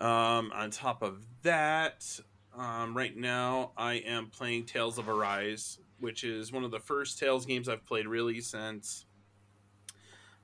Um, 0.00 0.52
on 0.54 0.70
top 0.70 1.02
of 1.02 1.26
that, 1.42 2.20
um, 2.56 2.96
right 2.96 3.16
now 3.16 3.72
I 3.76 3.94
am 3.94 4.26
playing 4.28 4.66
Tales 4.66 4.98
of 4.98 5.08
Arise, 5.08 5.78
which 5.98 6.22
is 6.22 6.52
one 6.52 6.62
of 6.62 6.70
the 6.70 6.78
first 6.78 7.18
Tales 7.18 7.44
games 7.44 7.68
I've 7.68 7.84
played 7.86 8.06
really 8.06 8.40
since 8.40 9.04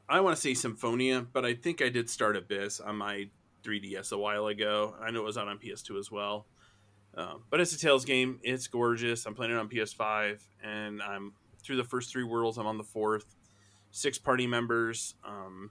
I 0.08 0.18
want 0.20 0.34
to 0.34 0.40
say 0.42 0.54
Symphonia, 0.54 1.20
but 1.32 1.44
I 1.44 1.54
think 1.54 1.80
I 1.80 1.90
did 1.90 2.10
start 2.10 2.36
Abyss 2.36 2.80
on 2.80 2.96
my 2.96 3.28
3DS 3.62 4.10
a 4.10 4.18
while 4.18 4.48
ago. 4.48 4.96
I 5.00 5.10
know 5.12 5.20
it 5.20 5.24
was 5.26 5.38
out 5.38 5.46
on 5.46 5.58
PS2 5.58 5.96
as 5.98 6.10
well. 6.10 6.46
Um, 7.14 7.44
but 7.50 7.60
it's 7.60 7.74
a 7.74 7.78
Tales 7.78 8.04
game. 8.04 8.40
It's 8.42 8.66
gorgeous. 8.66 9.26
I'm 9.26 9.34
playing 9.34 9.52
it 9.52 9.58
on 9.58 9.68
PS5, 9.68 10.40
and 10.62 11.02
I'm 11.02 11.32
through 11.62 11.76
the 11.76 11.84
first 11.84 12.10
three 12.10 12.24
worlds. 12.24 12.58
I'm 12.58 12.66
on 12.66 12.78
the 12.78 12.84
fourth. 12.84 13.36
Six 13.90 14.18
party 14.18 14.46
members. 14.46 15.14
Um, 15.24 15.70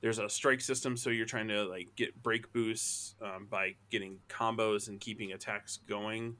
there's 0.00 0.18
a 0.18 0.28
strike 0.28 0.60
system, 0.62 0.96
so 0.96 1.10
you're 1.10 1.26
trying 1.26 1.48
to 1.48 1.64
like 1.64 1.88
get 1.96 2.22
break 2.22 2.52
boosts 2.52 3.14
um, 3.22 3.46
by 3.50 3.74
getting 3.90 4.18
combos 4.28 4.88
and 4.88 5.00
keeping 5.00 5.32
attacks 5.32 5.78
going 5.86 6.36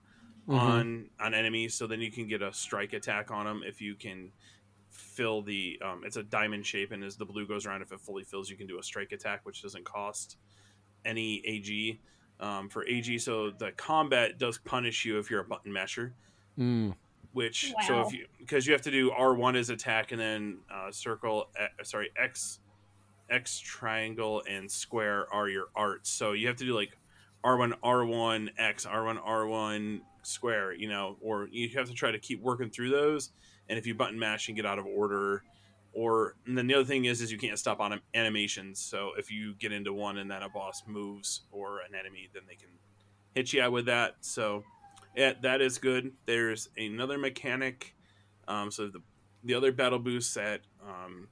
Mhm. 0.48 0.54
on 0.58 1.10
on 1.20 1.34
enemies. 1.34 1.74
So 1.74 1.86
then 1.86 2.00
you 2.00 2.10
can 2.10 2.28
get 2.28 2.40
a 2.40 2.52
strike 2.52 2.92
attack 2.94 3.30
on 3.30 3.44
them 3.46 3.62
if 3.66 3.80
you 3.82 3.94
can 3.96 4.32
fill 4.88 5.42
the. 5.42 5.78
Um, 5.84 6.02
it's 6.04 6.16
a 6.16 6.22
diamond 6.22 6.64
shape, 6.66 6.92
and 6.92 7.04
as 7.04 7.16
the 7.16 7.26
blue 7.26 7.46
goes 7.46 7.66
around, 7.66 7.82
if 7.82 7.92
it 7.92 8.00
fully 8.00 8.24
fills, 8.24 8.48
you 8.48 8.56
can 8.56 8.66
do 8.66 8.78
a 8.78 8.82
strike 8.82 9.12
attack, 9.12 9.44
which 9.44 9.62
doesn't 9.62 9.84
cost 9.84 10.38
any 11.04 11.42
AG 11.46 12.00
um, 12.40 12.68
for 12.68 12.86
AG. 12.86 13.18
So 13.18 13.50
the 13.50 13.72
combat 13.72 14.38
does 14.38 14.58
punish 14.58 15.04
you 15.04 15.18
if 15.18 15.30
you're 15.30 15.40
a 15.40 15.44
button 15.44 15.72
masher 15.72 16.14
Mm. 16.58 16.94
which 17.34 17.74
so 17.86 18.00
if 18.00 18.14
you 18.14 18.26
because 18.38 18.66
you 18.66 18.72
have 18.72 18.80
to 18.82 18.90
do 18.90 19.10
R1 19.10 19.56
as 19.58 19.68
attack 19.68 20.12
and 20.12 20.18
then 20.18 20.58
uh, 20.72 20.90
circle 20.90 21.50
uh, 21.60 21.66
sorry 21.84 22.10
X 22.18 22.60
X 23.28 23.58
triangle 23.58 24.42
and 24.48 24.70
square 24.70 25.26
are 25.30 25.50
your 25.50 25.66
arts 25.74 26.08
so 26.08 26.32
you 26.32 26.46
have 26.46 26.56
to 26.56 26.64
do 26.64 26.74
like 26.74 26.96
R1 27.44 27.74
R1 27.84 28.48
X 28.56 28.86
R1 28.86 29.22
R1 29.22 30.00
square 30.22 30.72
you 30.72 30.88
know 30.88 31.18
or 31.20 31.46
you 31.52 31.68
have 31.76 31.88
to 31.88 31.94
try 31.94 32.10
to 32.10 32.18
keep 32.18 32.40
working 32.40 32.70
through 32.70 32.88
those 32.88 33.32
and 33.68 33.78
if 33.78 33.86
you 33.86 33.94
button 33.94 34.18
mash 34.18 34.48
and 34.48 34.56
get 34.56 34.64
out 34.64 34.78
of 34.78 34.86
order 34.86 35.42
or 35.96 36.34
and 36.46 36.56
then 36.56 36.66
the 36.66 36.74
other 36.74 36.84
thing 36.84 37.06
is 37.06 37.22
is 37.22 37.32
you 37.32 37.38
can't 37.38 37.58
stop 37.58 37.80
on 37.80 37.98
animations. 38.14 38.78
So 38.78 39.12
if 39.16 39.32
you 39.32 39.54
get 39.54 39.72
into 39.72 39.94
one 39.94 40.18
and 40.18 40.30
then 40.30 40.42
a 40.42 40.48
boss 40.48 40.82
moves 40.86 41.42
or 41.50 41.78
an 41.78 41.94
enemy, 41.98 42.28
then 42.34 42.42
they 42.46 42.54
can 42.54 42.68
hit 43.34 43.52
you 43.54 43.62
out 43.62 43.72
with 43.72 43.86
that. 43.86 44.16
So 44.20 44.62
yeah, 45.16 45.32
that 45.40 45.62
is 45.62 45.78
good. 45.78 46.12
There's 46.26 46.68
another 46.76 47.16
mechanic. 47.16 47.94
Um, 48.46 48.70
so 48.70 48.88
the 48.88 49.00
the 49.42 49.54
other 49.54 49.72
battle 49.72 49.98
boosts 49.98 50.34
that 50.34 50.60
um, 50.86 51.28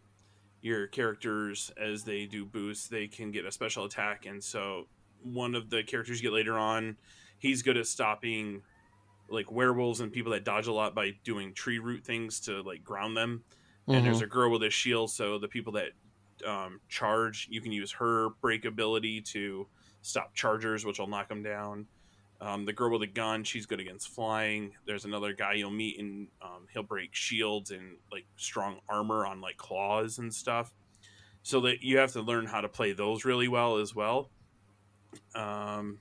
your 0.63 0.87
characters 0.87 1.71
as 1.77 2.05
they 2.05 2.25
do 2.25 2.47
boosts, 2.47 2.89
they 2.89 3.07
can 3.07 3.33
get 3.33 3.45
a 3.45 3.53
special 3.53 3.85
attack, 3.85 4.25
and 4.25 4.43
so 4.43 4.87
one 5.23 5.55
of 5.55 5.69
the 5.69 5.83
characters 5.83 6.23
you 6.23 6.31
get 6.31 6.35
later 6.35 6.59
on, 6.59 6.97
he's 7.39 7.63
good 7.63 7.77
at 7.77 7.87
stopping 7.87 8.63
like 9.29 9.51
werewolves 9.51 10.01
and 10.01 10.13
people 10.13 10.33
that 10.33 10.45
dodge 10.45 10.67
a 10.67 10.73
lot 10.73 10.95
by 10.95 11.13
doing 11.25 11.53
tree 11.53 11.79
root 11.79 12.05
things 12.05 12.41
to 12.41 12.63
like 12.63 12.83
ground 12.83 13.15
them. 13.17 13.45
And 13.93 14.05
Mm-hmm. 14.05 14.05
there's 14.05 14.21
a 14.23 14.27
girl 14.27 14.51
with 14.51 14.63
a 14.63 14.71
shield, 14.71 15.11
so 15.11 15.39
the 15.39 15.49
people 15.49 15.73
that 15.75 15.91
um, 16.47 16.81
charge, 16.89 17.47
you 17.51 17.61
can 17.61 17.73
use 17.73 17.93
her 17.93 18.31
break 18.41 18.65
ability 18.65 19.21
to 19.23 19.69
stop 20.03 20.35
chargers, 20.35 20.85
which 20.85 20.99
will 20.99 21.07
knock 21.07 21.29
them 21.29 21.43
down. 21.43 21.87
Um, 22.41 22.65
the 22.65 22.73
girl 22.73 22.91
with 22.93 23.03
a 23.03 23.13
gun, 23.13 23.45
she's 23.45 23.67
good 23.67 23.81
against 23.81 24.09
flying. 24.09 24.75
There's 24.87 25.05
another 25.05 25.33
guy 25.33 25.55
you'll 25.55 25.71
meet, 25.71 25.99
and 26.01 26.29
um, 26.43 26.67
he'll 26.73 26.83
break 26.83 27.15
shields 27.15 27.71
and 27.71 27.99
like 28.13 28.27
strong 28.37 28.81
armor 28.89 29.25
on 29.27 29.41
like 29.41 29.57
claws 29.57 30.19
and 30.19 30.35
stuff. 30.35 30.75
So 31.43 31.61
that 31.63 31.83
you 31.83 31.99
have 31.99 32.13
to 32.13 32.23
learn 32.23 32.47
how 32.47 32.61
to 32.63 32.69
play 32.69 32.93
those 32.93 33.25
really 33.25 33.49
well 33.49 33.77
as 33.79 33.95
well. 33.95 34.33
Um, 35.35 36.01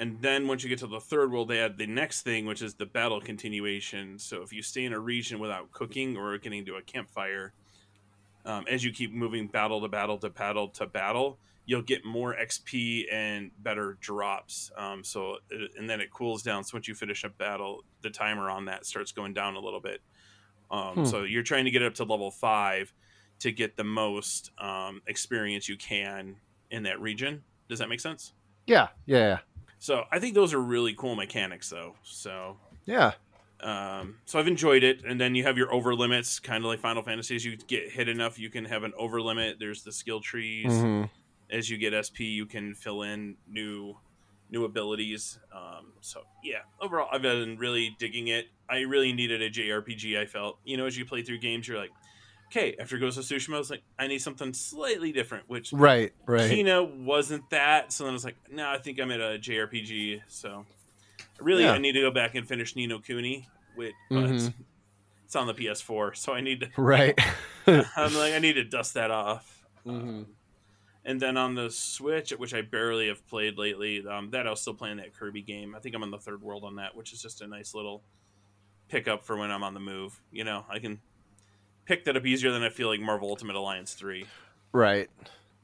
and 0.00 0.20
then 0.20 0.48
once 0.48 0.62
you 0.64 0.68
get 0.68 0.80
to 0.80 0.86
the 0.88 0.98
third 1.00 1.30
world, 1.30 1.46
they 1.48 1.60
add 1.60 1.78
the 1.78 1.86
next 1.86 2.22
thing, 2.22 2.46
which 2.46 2.62
is 2.62 2.74
the 2.74 2.86
battle 2.86 3.20
continuation. 3.20 4.18
So 4.18 4.42
if 4.42 4.52
you 4.52 4.62
stay 4.62 4.84
in 4.84 4.92
a 4.92 4.98
region 4.98 5.38
without 5.38 5.70
cooking 5.70 6.16
or 6.16 6.36
getting 6.38 6.64
to 6.64 6.74
a 6.76 6.82
campfire, 6.82 7.52
um, 8.46 8.64
as 8.68 8.82
you 8.82 8.90
keep 8.90 9.12
moving 9.12 9.46
battle 9.46 9.80
to 9.82 9.88
battle 9.88 10.18
to 10.18 10.30
battle 10.30 10.68
to 10.70 10.86
battle, 10.86 11.38
you'll 11.66 11.82
get 11.82 12.04
more 12.04 12.34
XP 12.34 13.04
and 13.12 13.50
better 13.62 13.96
drops. 14.00 14.72
Um, 14.76 15.04
so 15.04 15.36
it- 15.50 15.72
and 15.78 15.88
then 15.88 16.00
it 16.00 16.10
cools 16.10 16.42
down. 16.42 16.64
So 16.64 16.76
once 16.76 16.88
you 16.88 16.94
finish 16.94 17.22
a 17.22 17.28
battle, 17.28 17.84
the 18.00 18.10
timer 18.10 18.50
on 18.50 18.64
that 18.64 18.86
starts 18.86 19.12
going 19.12 19.34
down 19.34 19.54
a 19.54 19.60
little 19.60 19.80
bit. 19.80 20.00
Um, 20.70 20.94
Hmm. 20.94 21.04
So 21.04 21.22
you're 21.24 21.42
trying 21.42 21.66
to 21.66 21.70
get 21.70 21.82
up 21.82 21.94
to 21.96 22.04
level 22.04 22.30
five 22.30 22.92
to 23.40 23.52
get 23.52 23.76
the 23.76 23.84
most 23.84 24.50
um, 24.58 25.02
experience 25.06 25.68
you 25.68 25.76
can 25.76 26.36
in 26.70 26.82
that 26.84 27.00
region. 27.00 27.44
Does 27.68 27.78
that 27.78 27.88
make 27.88 28.00
sense? 28.00 28.32
Yeah, 28.66 28.88
yeah, 29.06 29.38
So 29.80 30.04
I 30.12 30.18
think 30.20 30.34
those 30.34 30.52
are 30.54 30.60
really 30.60 30.94
cool 30.94 31.16
mechanics, 31.16 31.70
though. 31.70 31.94
So 32.04 32.58
yeah. 32.84 33.12
um, 33.60 34.18
so 34.26 34.38
I've 34.38 34.46
enjoyed 34.46 34.84
it. 34.84 35.02
And 35.04 35.20
then 35.20 35.34
you 35.34 35.42
have 35.44 35.56
your 35.58 35.72
over 35.72 35.94
limits, 35.94 36.38
kind 36.38 36.62
of 36.62 36.68
like 36.68 36.80
Final 36.80 37.02
Fantasy. 37.02 37.34
As 37.34 37.44
you 37.44 37.56
get 37.56 37.90
hit 37.90 38.08
enough, 38.08 38.38
you 38.38 38.50
can 38.50 38.66
have 38.66 38.84
an 38.84 38.92
over 38.96 39.20
limit. 39.20 39.56
There's 39.58 39.82
the 39.82 39.90
skill 39.92 40.20
trees. 40.20 40.66
hmm 40.70 41.04
As 41.50 41.68
you 41.68 41.78
get 41.78 41.92
SP, 41.96 42.20
you 42.30 42.46
can 42.46 42.74
fill 42.74 43.02
in 43.02 43.36
new 43.48 43.96
new 44.50 44.64
abilities. 44.64 45.38
Um, 45.54 45.92
so 46.00 46.22
yeah, 46.44 46.58
overall, 46.80 47.08
I've 47.10 47.22
been 47.22 47.56
really 47.56 47.96
digging 47.98 48.28
it. 48.28 48.46
I 48.68 48.80
really 48.80 49.12
needed 49.12 49.40
a 49.42 49.48
JRPG. 49.50 50.18
I 50.20 50.26
felt, 50.26 50.58
you 50.64 50.76
know, 50.76 50.86
as 50.86 50.98
you 50.98 51.04
play 51.04 51.22
through 51.22 51.38
games, 51.38 51.66
you're 51.66 51.78
like, 51.78 51.90
okay, 52.50 52.74
after 52.80 52.98
Ghost 52.98 53.16
of 53.18 53.24
Tsushima, 53.24 53.54
I 53.54 53.58
was 53.58 53.70
like, 53.70 53.82
I 53.98 54.06
need 54.06 54.18
something 54.18 54.52
slightly 54.52 55.12
different, 55.12 55.48
which 55.48 55.72
Right, 55.72 56.12
right. 56.26 56.50
Kena 56.50 57.04
wasn't 57.04 57.48
that. 57.50 57.92
So 57.92 58.04
then 58.04 58.10
I 58.10 58.14
was 58.14 58.24
like, 58.24 58.36
no, 58.50 58.68
I 58.68 58.78
think 58.78 58.98
I'm 59.00 59.10
at 59.10 59.20
a 59.20 59.38
JRPG. 59.38 60.22
So 60.28 60.66
really, 61.38 61.62
Yeah. 61.64 61.72
I 61.72 61.78
need 61.78 61.92
to 61.92 62.00
go 62.00 62.10
back 62.10 62.34
and 62.34 62.46
finish 62.46 62.74
Ni 62.76 62.86
no 62.86 62.98
Kuni. 62.98 63.48
With, 63.76 63.92
but 64.10 64.24
Mhm. 64.24 64.52
it's 65.24 65.36
on 65.36 65.46
the 65.46 65.54
PS4, 65.54 66.14
so 66.16 66.32
I 66.32 66.40
need 66.40 66.60
to. 66.60 66.68
Right. 66.76 67.16
I'm 67.66 68.14
like, 68.14 68.34
I 68.34 68.38
need 68.40 68.54
to 68.54 68.64
dust 68.64 68.94
that 68.94 69.10
off. 69.12 69.64
Mhm. 69.86 69.90
Um, 69.90 70.26
and 71.04 71.20
then 71.20 71.36
on 71.36 71.54
the 71.54 71.70
Switch, 71.70 72.30
which 72.32 72.52
I 72.52 72.62
barely 72.62 73.06
have 73.08 73.24
played 73.28 73.56
lately, 73.56 74.04
um, 74.06 74.30
that 74.32 74.46
I 74.46 74.50
was 74.50 74.60
still 74.60 74.74
playing 74.74 74.96
that 74.98 75.14
Kirby 75.14 75.42
game. 75.42 75.74
I 75.74 75.78
think 75.78 75.94
I'm 75.94 76.02
on 76.02 76.10
the 76.10 76.18
third 76.18 76.42
world 76.42 76.64
on 76.64 76.76
that, 76.76 76.94
which 76.96 77.12
is 77.12 77.22
just 77.22 77.40
a 77.42 77.46
nice 77.46 77.74
little 77.74 78.02
pickup 78.88 79.24
for 79.24 79.36
when 79.36 79.50
I'm 79.52 79.62
on 79.62 79.72
the 79.72 79.80
move. 79.80 80.20
You 80.32 80.42
know, 80.44 80.66
I 80.68 80.78
can 80.80 81.00
pick 81.90 82.04
that 82.04 82.16
up 82.16 82.24
easier 82.24 82.50
than 82.52 82.62
I 82.62 82.68
feel 82.70 82.88
like 82.88 83.00
Marvel 83.00 83.28
Ultimate 83.28 83.56
Alliance 83.56 83.94
three 83.94 84.26
right. 84.72 85.10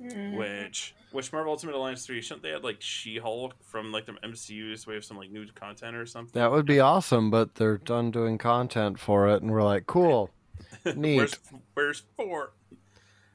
Mm. 0.02 0.36
which 0.36 0.94
which 1.12 1.32
Marvel 1.32 1.52
Ultimate 1.52 1.74
Alliance 1.74 2.04
three 2.04 2.20
shouldn't 2.20 2.42
they 2.42 2.52
add 2.52 2.64
like 2.64 2.76
She 2.80 3.16
Hulk 3.18 3.54
from 3.62 3.92
like 3.92 4.04
the 4.06 4.12
MCU 4.12 4.76
so 4.78 4.84
we 4.88 4.94
have 4.94 5.04
some 5.04 5.16
like 5.16 5.30
new 5.30 5.46
content 5.54 5.96
or 5.96 6.04
something? 6.04 6.38
That 6.38 6.50
would 6.50 6.66
be 6.66 6.80
awesome, 6.80 7.30
but 7.30 7.54
they're 7.54 7.78
done 7.78 8.10
doing 8.10 8.36
content 8.36 8.98
for 8.98 9.28
it, 9.28 9.40
and 9.42 9.50
we're 9.50 9.62
like, 9.62 9.86
cool, 9.86 10.30
neat. 10.96 11.16
where's 11.16 11.34
where's 11.74 12.02
four? 12.16 12.52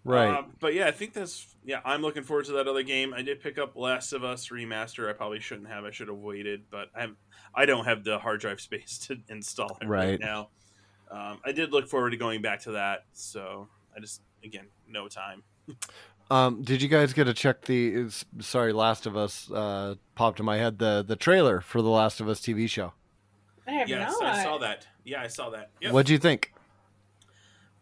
right? 0.04 0.38
Um, 0.40 0.54
but 0.60 0.74
yeah, 0.76 0.88
I 0.88 0.92
think 0.92 1.14
that's 1.14 1.48
yeah. 1.64 1.80
I'm 1.86 2.02
looking 2.02 2.24
forward 2.24 2.46
to 2.46 2.52
that 2.54 2.68
other 2.68 2.84
game. 2.84 3.14
I 3.14 3.22
did 3.24 3.42
pick 3.42 3.58
up 3.58 3.76
Last 3.76 4.14
of 4.14 4.24
Us 4.24 4.50
remaster. 4.50 5.10
I 5.10 5.14
probably 5.14 5.40
shouldn't 5.40 5.70
have. 5.70 5.84
I 5.86 5.92
should 5.92 6.10
have 6.10 6.18
waited, 6.18 6.64
but 6.70 6.90
I'm 6.96 7.18
I 7.56 7.66
don't 7.66 7.86
have 7.86 8.04
the 8.04 8.20
hard 8.20 8.40
drive 8.42 8.62
space 8.70 9.00
to 9.08 9.18
install 9.30 9.78
it 9.82 9.88
right, 9.88 10.10
Right. 10.12 10.20
now. 10.20 10.50
Um, 11.12 11.40
I 11.46 11.52
did 11.52 11.72
look 11.72 11.88
forward 11.88 12.12
to 12.12 12.18
going 12.18 12.42
back 12.42 12.62
to 12.62 12.72
that, 12.72 13.06
so 13.14 13.68
I 13.96 14.00
just 14.00 14.22
again 14.44 14.68
no 14.88 15.08
time. 15.08 15.44
Um, 16.30 16.62
did 16.64 16.82
you 16.82 16.88
guys 16.88 17.12
get 17.12 17.26
to 17.26 17.34
check 17.34 17.66
the? 17.66 18.08
Sorry, 18.40 18.72
Last 18.72 19.06
of 19.06 19.18
Us 19.18 19.52
uh, 19.52 19.96
popped 20.16 20.40
in 20.40 20.46
my 20.46 20.58
head 20.58 20.80
the 20.80 21.04
the 21.06 21.18
trailer 21.18 21.60
for 21.60 21.82
the 21.82 21.90
Last 21.90 22.22
of 22.22 22.30
Us 22.30 22.40
TV 22.40 22.70
show. 22.70 22.94
I 23.68 23.72
have 23.72 23.90
Yes, 23.90 24.16
not. 24.20 24.36
I 24.36 24.44
saw 24.44 24.58
that. 24.60 24.88
Yeah, 25.04 25.22
I 25.22 25.28
saw 25.28 25.50
that. 25.50 25.72
Yep. 25.82 25.92
What 25.94 26.06
do 26.06 26.14
you 26.14 26.20
think? 26.20 26.54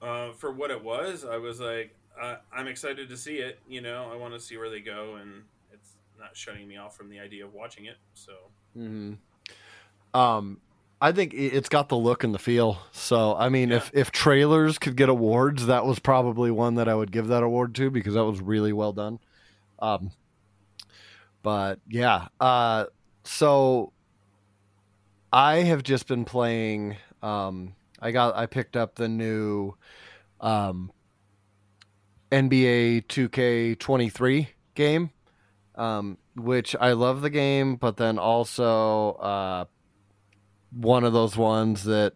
uh, 0.01 0.31
for 0.31 0.51
what 0.51 0.71
it 0.71 0.83
was, 0.83 1.25
I 1.25 1.37
was 1.37 1.59
like, 1.59 1.95
uh, 2.19 2.37
I'm 2.51 2.67
excited 2.67 3.09
to 3.09 3.17
see 3.17 3.37
it. 3.37 3.59
You 3.67 3.81
know, 3.81 4.09
I 4.11 4.15
want 4.15 4.33
to 4.33 4.39
see 4.39 4.57
where 4.57 4.69
they 4.69 4.79
go, 4.79 5.15
and 5.21 5.43
it's 5.71 5.91
not 6.19 6.35
shutting 6.35 6.67
me 6.67 6.77
off 6.77 6.95
from 6.97 7.09
the 7.09 7.19
idea 7.19 7.45
of 7.45 7.53
watching 7.53 7.85
it. 7.85 7.97
So 8.13 8.33
hmm 8.73 9.13
Um, 10.13 10.59
I 11.01 11.13
think 11.13 11.33
it's 11.33 11.69
got 11.69 11.88
the 11.88 11.95
look 11.95 12.23
and 12.23 12.33
the 12.33 12.39
feel. 12.39 12.77
So, 12.91 13.35
I 13.35 13.49
mean, 13.49 13.71
if 13.71 13.89
if 13.93 14.12
trailers 14.12 14.77
could 14.77 14.97
get 14.97 15.07
awards, 15.07 15.67
that 15.67 15.85
was 15.85 15.99
probably 15.99 16.51
one 16.51 16.75
that 16.75 16.89
I 16.89 16.95
would 16.95 17.12
give 17.12 17.27
that 17.27 17.41
award 17.41 17.73
to 17.75 17.89
because 17.89 18.15
that 18.15 18.25
was 18.25 18.41
really 18.41 18.73
well 18.73 18.91
done. 18.91 19.19
Um, 19.79 20.12
but 21.41 21.79
yeah, 21.88 22.27
uh, 22.41 22.85
so 23.23 23.93
I 25.31 25.57
have 25.57 25.83
just 25.83 26.05
been 26.07 26.25
playing. 26.25 26.97
Um, 27.23 27.75
I 28.01 28.12
got 28.12 28.35
I 28.35 28.45
picked 28.45 28.75
up 28.75 28.95
the 28.95 29.07
new 29.07 29.75
um, 30.41 30.91
NBA 32.31 33.05
2K23 33.07 34.47
game 34.75 35.12
um, 35.79 36.17
which 36.35 36.75
I 36.79 36.91
love 36.91 37.21
the 37.21 37.29
game, 37.29 37.77
but 37.77 37.97
then 37.97 38.19
also 38.19 39.13
uh, 39.13 39.65
one 40.71 41.03
of 41.03 41.13
those 41.13 41.36
ones 41.38 41.84
that 41.84 42.13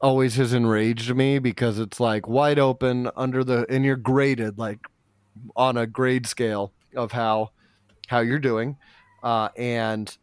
always 0.00 0.34
has 0.36 0.52
enraged 0.52 1.14
me 1.14 1.38
because 1.38 1.78
it's 1.78 2.00
like 2.00 2.26
wide 2.26 2.58
open 2.58 3.08
under 3.16 3.44
the 3.44 3.64
and 3.68 3.84
you're 3.84 3.96
graded 3.96 4.58
like 4.58 4.80
on 5.56 5.76
a 5.76 5.86
grade 5.86 6.26
scale 6.26 6.72
of 6.96 7.12
how 7.12 7.50
how 8.08 8.20
you're 8.20 8.38
doing, 8.38 8.76
uh, 9.22 9.48
and 9.56 10.16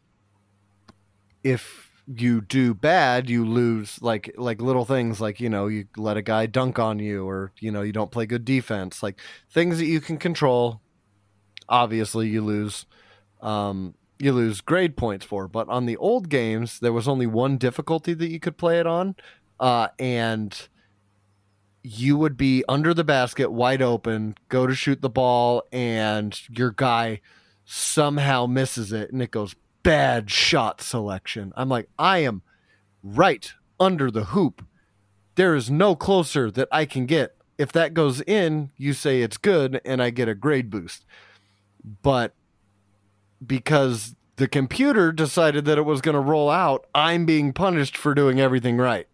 if 1.43 1.89
you 2.15 2.41
do 2.41 2.73
bad, 2.73 3.29
you 3.29 3.45
lose 3.45 4.01
like 4.01 4.33
like 4.37 4.61
little 4.61 4.85
things 4.85 5.21
like 5.21 5.39
you 5.39 5.49
know 5.49 5.67
you 5.67 5.85
let 5.95 6.17
a 6.17 6.21
guy 6.21 6.45
dunk 6.45 6.79
on 6.79 6.99
you 6.99 7.27
or 7.27 7.51
you 7.59 7.71
know 7.71 7.81
you 7.81 7.91
don't 7.91 8.11
play 8.11 8.25
good 8.25 8.45
defense 8.45 9.03
like 9.03 9.19
things 9.51 9.77
that 9.77 9.85
you 9.85 10.01
can 10.01 10.17
control 10.17 10.81
obviously 11.69 12.27
you 12.27 12.43
lose 12.43 12.85
um, 13.41 13.93
you 14.19 14.33
lose 14.33 14.61
grade 14.61 14.97
points 14.97 15.25
for. 15.25 15.47
But 15.47 15.67
on 15.69 15.85
the 15.85 15.97
old 15.97 16.29
games, 16.29 16.79
there 16.79 16.93
was 16.93 17.07
only 17.07 17.25
one 17.25 17.57
difficulty 17.57 18.13
that 18.13 18.29
you 18.29 18.39
could 18.39 18.57
play 18.57 18.79
it 18.79 18.87
on, 18.87 19.15
uh, 19.59 19.87
and 19.97 20.67
you 21.81 22.17
would 22.17 22.37
be 22.37 22.63
under 22.67 22.93
the 22.93 23.03
basket, 23.03 23.51
wide 23.51 23.81
open, 23.81 24.35
go 24.49 24.67
to 24.67 24.75
shoot 24.75 25.01
the 25.01 25.09
ball, 25.09 25.63
and 25.71 26.39
your 26.49 26.71
guy 26.71 27.21
somehow 27.65 28.45
misses 28.45 28.91
it, 28.91 29.11
and 29.11 29.21
it 29.21 29.31
goes 29.31 29.55
bad 29.83 30.29
shot 30.29 30.81
selection. 30.81 31.53
I'm 31.55 31.69
like, 31.69 31.89
I 31.97 32.19
am 32.19 32.41
right 33.01 33.53
under 33.79 34.11
the 34.11 34.25
hoop. 34.25 34.65
There 35.35 35.55
is 35.55 35.69
no 35.69 35.95
closer 35.95 36.51
that 36.51 36.67
I 36.71 36.85
can 36.85 37.05
get. 37.05 37.35
If 37.57 37.71
that 37.71 37.93
goes 37.93 38.21
in, 38.21 38.71
you 38.75 38.93
say 38.93 39.21
it's 39.21 39.37
good, 39.37 39.79
and 39.85 40.01
I 40.03 40.09
get 40.09 40.27
a 40.27 40.35
grade 40.35 40.69
boost 40.69 41.05
but 42.01 42.33
because 43.45 44.15
the 44.37 44.47
computer 44.47 45.11
decided 45.11 45.65
that 45.65 45.77
it 45.77 45.83
was 45.85 46.01
going 46.01 46.15
to 46.15 46.21
roll 46.21 46.49
out, 46.49 46.85
I'm 46.95 47.25
being 47.25 47.53
punished 47.53 47.97
for 47.97 48.13
doing 48.13 48.39
everything 48.39 48.77
right, 48.77 49.07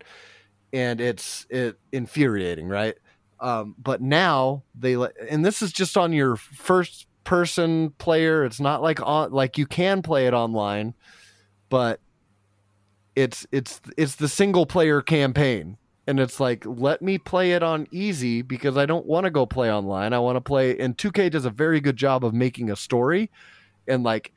and 0.74 1.02
it's 1.02 1.48
it 1.50 1.80
infuriating, 1.92 2.68
right? 2.68 2.96
Um, 3.40 3.76
but 3.78 4.02
now 4.02 4.64
they 4.74 4.96
let, 4.96 5.14
and 5.30 5.46
this 5.46 5.62
is 5.62 5.72
just 5.74 5.98
on 5.98 6.14
your 6.14 6.36
first 6.36 7.08
person 7.24 7.90
player. 7.98 8.46
It's 8.46 8.60
not 8.60 8.82
like 8.82 9.02
on 9.02 9.32
like 9.32 9.58
you 9.58 9.66
can 9.66 10.02
play 10.02 10.28
it 10.28 10.34
online, 10.34 10.94
but 11.70 12.00
it's 13.16 13.46
it's 13.52 13.82
it's 13.98 14.16
the 14.16 14.30
single 14.30 14.66
player 14.66 15.02
campaign. 15.02 15.78
and 16.08 16.20
it's 16.20 16.40
like 16.40 16.64
let 16.66 17.02
me 17.02 17.18
play 17.18 17.54
it 17.54 17.64
on 17.64 17.88
easy 17.92 18.42
because 18.42 18.78
I 18.78 18.86
don't 18.86 19.06
want 19.06 19.26
to 19.26 19.32
go 19.32 19.46
play 19.46 19.72
online. 19.72 20.14
I 20.14 20.20
want 20.20 20.36
to 20.36 20.42
play 20.42 20.78
and 20.78 20.98
2K 20.98 21.32
does 21.32 21.46
a 21.46 21.50
very 21.50 21.80
good 21.82 21.98
job 21.98 22.24
of 22.24 22.34
making 22.34 22.70
a 22.70 22.76
story 22.76 23.32
and 23.88 24.04
like 24.04 24.34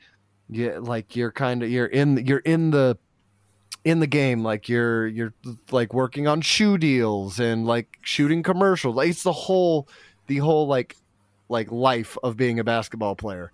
yeah 0.49 0.79
like 0.81 1.15
you're 1.15 1.33
kind 1.33 1.63
of 1.63 1.71
you're 1.71 1.87
in 1.87 2.25
you're 2.27 2.39
in 2.39 2.71
the 2.71 2.99
in 3.85 4.01
the 4.01 4.07
game 4.07 4.43
like 4.43 4.69
you're 4.69 5.07
you're 5.07 5.33
like 5.71 5.95
working 5.95 6.27
on 6.27 6.41
shoe 6.41 6.77
deals 6.79 7.41
and 7.41 7.67
like 7.67 7.99
shooting 8.03 8.43
commercials. 8.43 8.95
Like 8.95 9.11
it's 9.11 9.23
the 9.23 9.33
whole 9.33 9.89
the 10.27 10.39
whole 10.39 10.67
like 10.67 10.97
like 11.49 11.71
life 11.71 12.19
of 12.23 12.37
being 12.37 12.59
a 12.59 12.65
basketball 12.65 13.17
player. 13.17 13.53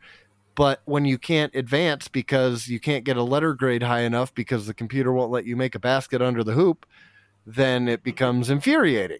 But 0.56 0.80
when 0.84 1.04
you 1.04 1.18
can't 1.18 1.54
advance 1.54 2.08
because 2.08 2.68
you 2.68 2.78
can't 2.78 3.04
get 3.04 3.16
a 3.16 3.22
letter 3.22 3.54
grade 3.54 3.82
high 3.82 4.02
enough 4.02 4.34
because 4.34 4.66
the 4.66 4.74
computer 4.74 5.12
won't 5.12 5.32
let 5.32 5.46
you 5.46 5.56
make 5.56 5.74
a 5.74 5.80
basket 5.80 6.22
under 6.22 6.44
the 6.44 6.52
hoop, 6.52 6.86
then 7.44 7.88
it 7.88 8.02
becomes 8.02 8.50
infuriating. 8.50 9.18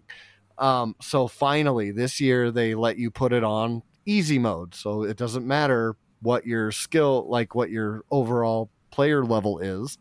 Um, 0.57 0.95
so 1.01 1.27
finally, 1.27 1.91
this 1.91 2.21
year 2.21 2.51
they 2.51 2.73
let 2.73 2.97
you 2.97 3.11
put 3.11 3.33
it 3.33 3.43
on 3.43 3.83
easy 4.05 4.39
mode, 4.39 4.73
so 4.73 5.03
it 5.03 5.17
doesn't 5.17 5.45
matter 5.45 5.97
what 6.21 6.45
your 6.45 6.71
skill, 6.71 7.25
like 7.29 7.55
what 7.55 7.69
your 7.69 8.03
overall 8.11 8.69
player 8.91 9.23
level 9.25 9.59
is. 9.59 9.97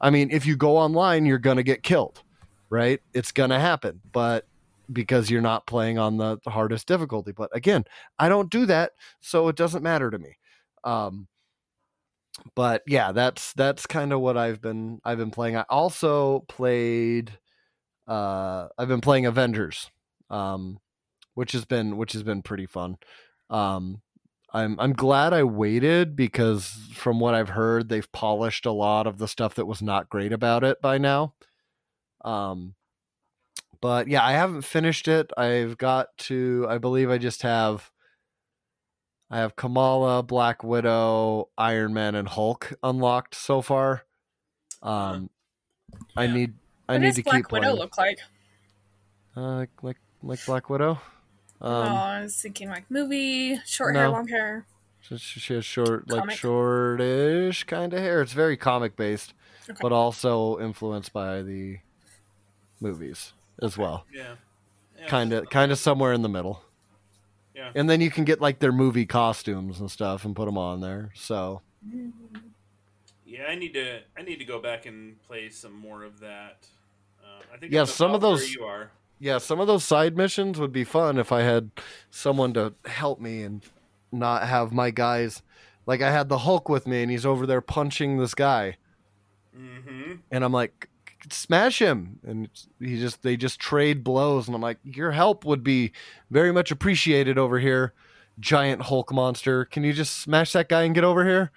I 0.00 0.10
mean, 0.10 0.30
if 0.30 0.46
you 0.46 0.56
go 0.56 0.76
online, 0.76 1.26
you're 1.26 1.38
gonna 1.38 1.62
get 1.62 1.82
killed, 1.82 2.22
right? 2.70 3.00
It's 3.12 3.32
gonna 3.32 3.60
happen, 3.60 4.00
but 4.12 4.46
because 4.92 5.30
you're 5.30 5.40
not 5.40 5.66
playing 5.66 5.98
on 5.98 6.16
the, 6.16 6.38
the 6.44 6.50
hardest 6.50 6.86
difficulty. 6.86 7.32
But 7.32 7.54
again, 7.54 7.84
I 8.18 8.28
don't 8.28 8.50
do 8.50 8.66
that, 8.66 8.92
so 9.20 9.48
it 9.48 9.56
doesn't 9.56 9.82
matter 9.82 10.10
to 10.10 10.18
me. 10.18 10.36
Um, 10.84 11.28
but 12.54 12.82
yeah, 12.86 13.12
that's 13.12 13.52
that's 13.54 13.86
kind 13.86 14.12
of 14.12 14.20
what 14.20 14.36
I've 14.36 14.60
been 14.60 15.00
I've 15.04 15.18
been 15.18 15.30
playing. 15.30 15.56
I 15.56 15.64
also 15.68 16.40
played 16.48 17.32
uh 18.08 18.68
I've 18.78 18.88
been 18.88 19.00
playing 19.00 19.26
Avengers. 19.26 19.90
Um 20.30 20.78
which 21.34 21.52
has 21.52 21.64
been 21.64 21.96
which 21.96 22.12
has 22.12 22.22
been 22.22 22.42
pretty 22.42 22.66
fun. 22.66 22.96
Um 23.50 24.00
I'm 24.52 24.78
I'm 24.80 24.92
glad 24.92 25.32
I 25.32 25.44
waited 25.44 26.16
because 26.16 26.68
from 26.92 27.20
what 27.20 27.34
I've 27.34 27.50
heard 27.50 27.88
they've 27.88 28.10
polished 28.12 28.66
a 28.66 28.72
lot 28.72 29.06
of 29.06 29.18
the 29.18 29.28
stuff 29.28 29.54
that 29.54 29.66
was 29.66 29.80
not 29.80 30.08
great 30.08 30.32
about 30.32 30.64
it 30.64 30.80
by 30.80 30.98
now. 30.98 31.34
Um 32.24 32.74
but 33.80 34.08
yeah, 34.08 34.24
I 34.24 34.32
haven't 34.32 34.62
finished 34.62 35.08
it. 35.08 35.30
I've 35.36 35.78
got 35.78 36.08
to 36.18 36.66
I 36.68 36.78
believe 36.78 37.10
I 37.10 37.18
just 37.18 37.42
have 37.42 37.90
I 39.30 39.38
have 39.38 39.54
Kamala, 39.54 40.24
Black 40.24 40.64
Widow, 40.64 41.50
Iron 41.56 41.94
Man, 41.94 42.16
and 42.16 42.26
Hulk 42.26 42.72
unlocked 42.82 43.36
so 43.36 43.62
far. 43.62 44.02
Um, 44.82 45.30
I 46.16 46.26
Yeah. 46.26 46.34
need 46.34 46.54
I 46.88 46.94
what 46.94 47.02
need 47.02 47.08
does 47.08 47.16
to 47.16 47.22
Black 47.22 47.36
keep 47.36 47.52
Widow 47.52 47.66
playing. 47.66 47.76
look 47.76 47.96
like? 47.96 48.18
Uh, 49.36 49.66
like 49.82 49.98
like 50.22 50.44
Black 50.44 50.68
Widow. 50.68 51.00
Oh, 51.60 51.82
Um, 51.82 51.92
I 51.92 52.22
was 52.22 52.40
thinking 52.40 52.68
like 52.68 52.90
movie, 52.90 53.58
short 53.66 53.94
hair, 53.96 54.08
long 54.08 54.28
hair. 54.28 54.66
she, 55.00 55.16
she 55.18 55.54
has 55.54 55.64
short, 55.64 56.08
like 56.10 56.20
Comic? 56.20 56.36
shortish 56.36 57.64
kind 57.64 57.92
of 57.92 58.00
hair. 58.00 58.22
It's 58.22 58.32
very 58.32 58.56
comic 58.56 58.96
based, 58.96 59.34
Okay. 59.68 59.78
but 59.82 59.92
also 59.92 60.58
influenced 60.60 61.12
by 61.12 61.42
the 61.42 61.78
movies 62.80 63.32
as 63.62 63.76
well. 63.76 64.06
Yeah. 64.12 64.34
yeah. 64.98 65.06
Kind 65.06 65.32
of 65.32 65.48
kind 65.50 65.70
of 65.72 65.78
somewhere 65.78 66.12
in 66.12 66.22
the 66.22 66.28
middle. 66.28 66.62
Yeah. 67.54 67.72
And 67.74 67.90
then 67.90 68.00
you 68.00 68.10
can 68.10 68.24
get 68.24 68.40
like 68.40 68.58
their 68.60 68.72
movie 68.72 69.04
costumes 69.06 69.80
and 69.80 69.90
stuff 69.90 70.24
and 70.24 70.34
put 70.34 70.46
them 70.46 70.56
on 70.56 70.80
there. 70.80 71.10
So 71.14 71.60
Yeah, 73.26 73.44
I 73.48 73.54
need 73.54 73.74
to. 73.74 74.00
I 74.16 74.22
need 74.22 74.36
to 74.38 74.44
go 74.44 74.60
back 74.60 74.86
and 74.86 75.20
play 75.22 75.50
some 75.50 75.74
more 75.74 76.02
of 76.04 76.20
that. 76.20 76.66
Um, 77.22 77.42
I 77.54 77.56
think 77.58 77.72
Yeah, 77.72 77.84
some 77.84 78.12
of 78.14 78.20
those- 78.20 78.52
you 78.54 78.64
are. 78.64 78.90
Yeah, 79.20 79.38
some 79.38 79.60
of 79.60 79.66
those 79.66 79.84
side 79.84 80.16
missions 80.16 80.58
would 80.58 80.72
be 80.72 80.82
fun 80.84 81.18
if 81.18 81.30
I 81.30 81.42
had 81.42 81.70
someone 82.10 82.54
to 82.54 82.72
help 82.86 83.20
me 83.20 83.42
and 83.42 83.62
not 84.10 84.48
have 84.48 84.72
my 84.72 84.90
guys. 84.90 85.42
Like 85.86 86.00
I 86.02 86.10
had 86.10 86.28
the 86.28 86.38
Hulk 86.38 86.68
with 86.68 86.86
me, 86.86 87.02
and 87.02 87.10
he's 87.10 87.26
over 87.26 87.46
there 87.46 87.60
punching 87.60 88.18
this 88.18 88.34
guy, 88.34 88.76
Mm-hmm. 89.56 90.14
and 90.30 90.44
I'm 90.44 90.52
like, 90.52 90.88
smash 91.30 91.80
him, 91.80 92.18
and 92.26 92.48
he 92.78 92.98
just 92.98 93.22
they 93.22 93.36
just 93.36 93.58
trade 93.60 94.02
blows, 94.04 94.46
and 94.46 94.54
I'm 94.54 94.62
like, 94.62 94.78
your 94.84 95.10
help 95.12 95.44
would 95.44 95.62
be 95.64 95.92
very 96.30 96.52
much 96.52 96.70
appreciated 96.70 97.36
over 97.38 97.58
here, 97.58 97.92
giant 98.38 98.82
Hulk 98.82 99.12
monster. 99.12 99.64
Can 99.64 99.84
you 99.84 99.92
just 99.92 100.18
smash 100.20 100.52
that 100.52 100.68
guy 100.68 100.82
and 100.84 100.94
get 100.94 101.04
over 101.04 101.24
here? 101.24 101.50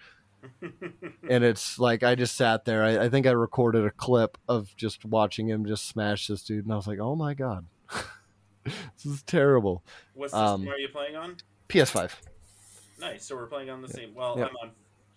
And 1.29 1.43
it's 1.43 1.79
like 1.79 2.03
I 2.03 2.15
just 2.15 2.35
sat 2.35 2.65
there. 2.65 2.83
I, 2.83 3.05
I 3.05 3.09
think 3.09 3.25
I 3.27 3.31
recorded 3.31 3.85
a 3.85 3.91
clip 3.91 4.37
of 4.47 4.75
just 4.75 5.05
watching 5.05 5.47
him 5.49 5.65
just 5.65 5.85
smash 5.87 6.27
this 6.27 6.43
dude, 6.43 6.65
and 6.65 6.73
I 6.73 6.75
was 6.75 6.87
like, 6.87 6.99
"Oh 6.99 7.15
my 7.15 7.33
god, 7.33 7.65
this 8.63 9.05
is 9.05 9.23
terrible." 9.23 9.83
what 10.13 10.29
system 10.31 10.45
Um, 10.45 10.67
are 10.69 10.77
you 10.77 10.89
playing 10.89 11.15
on? 11.15 11.37
PS5. 11.69 12.11
Nice. 12.99 13.25
So 13.25 13.35
we're 13.35 13.47
playing 13.47 13.69
on 13.69 13.81
the 13.81 13.87
same. 13.89 14.13
Well, 14.13 14.37
Yep. 14.37 14.49
I'm 14.49 14.55
on 14.67 14.71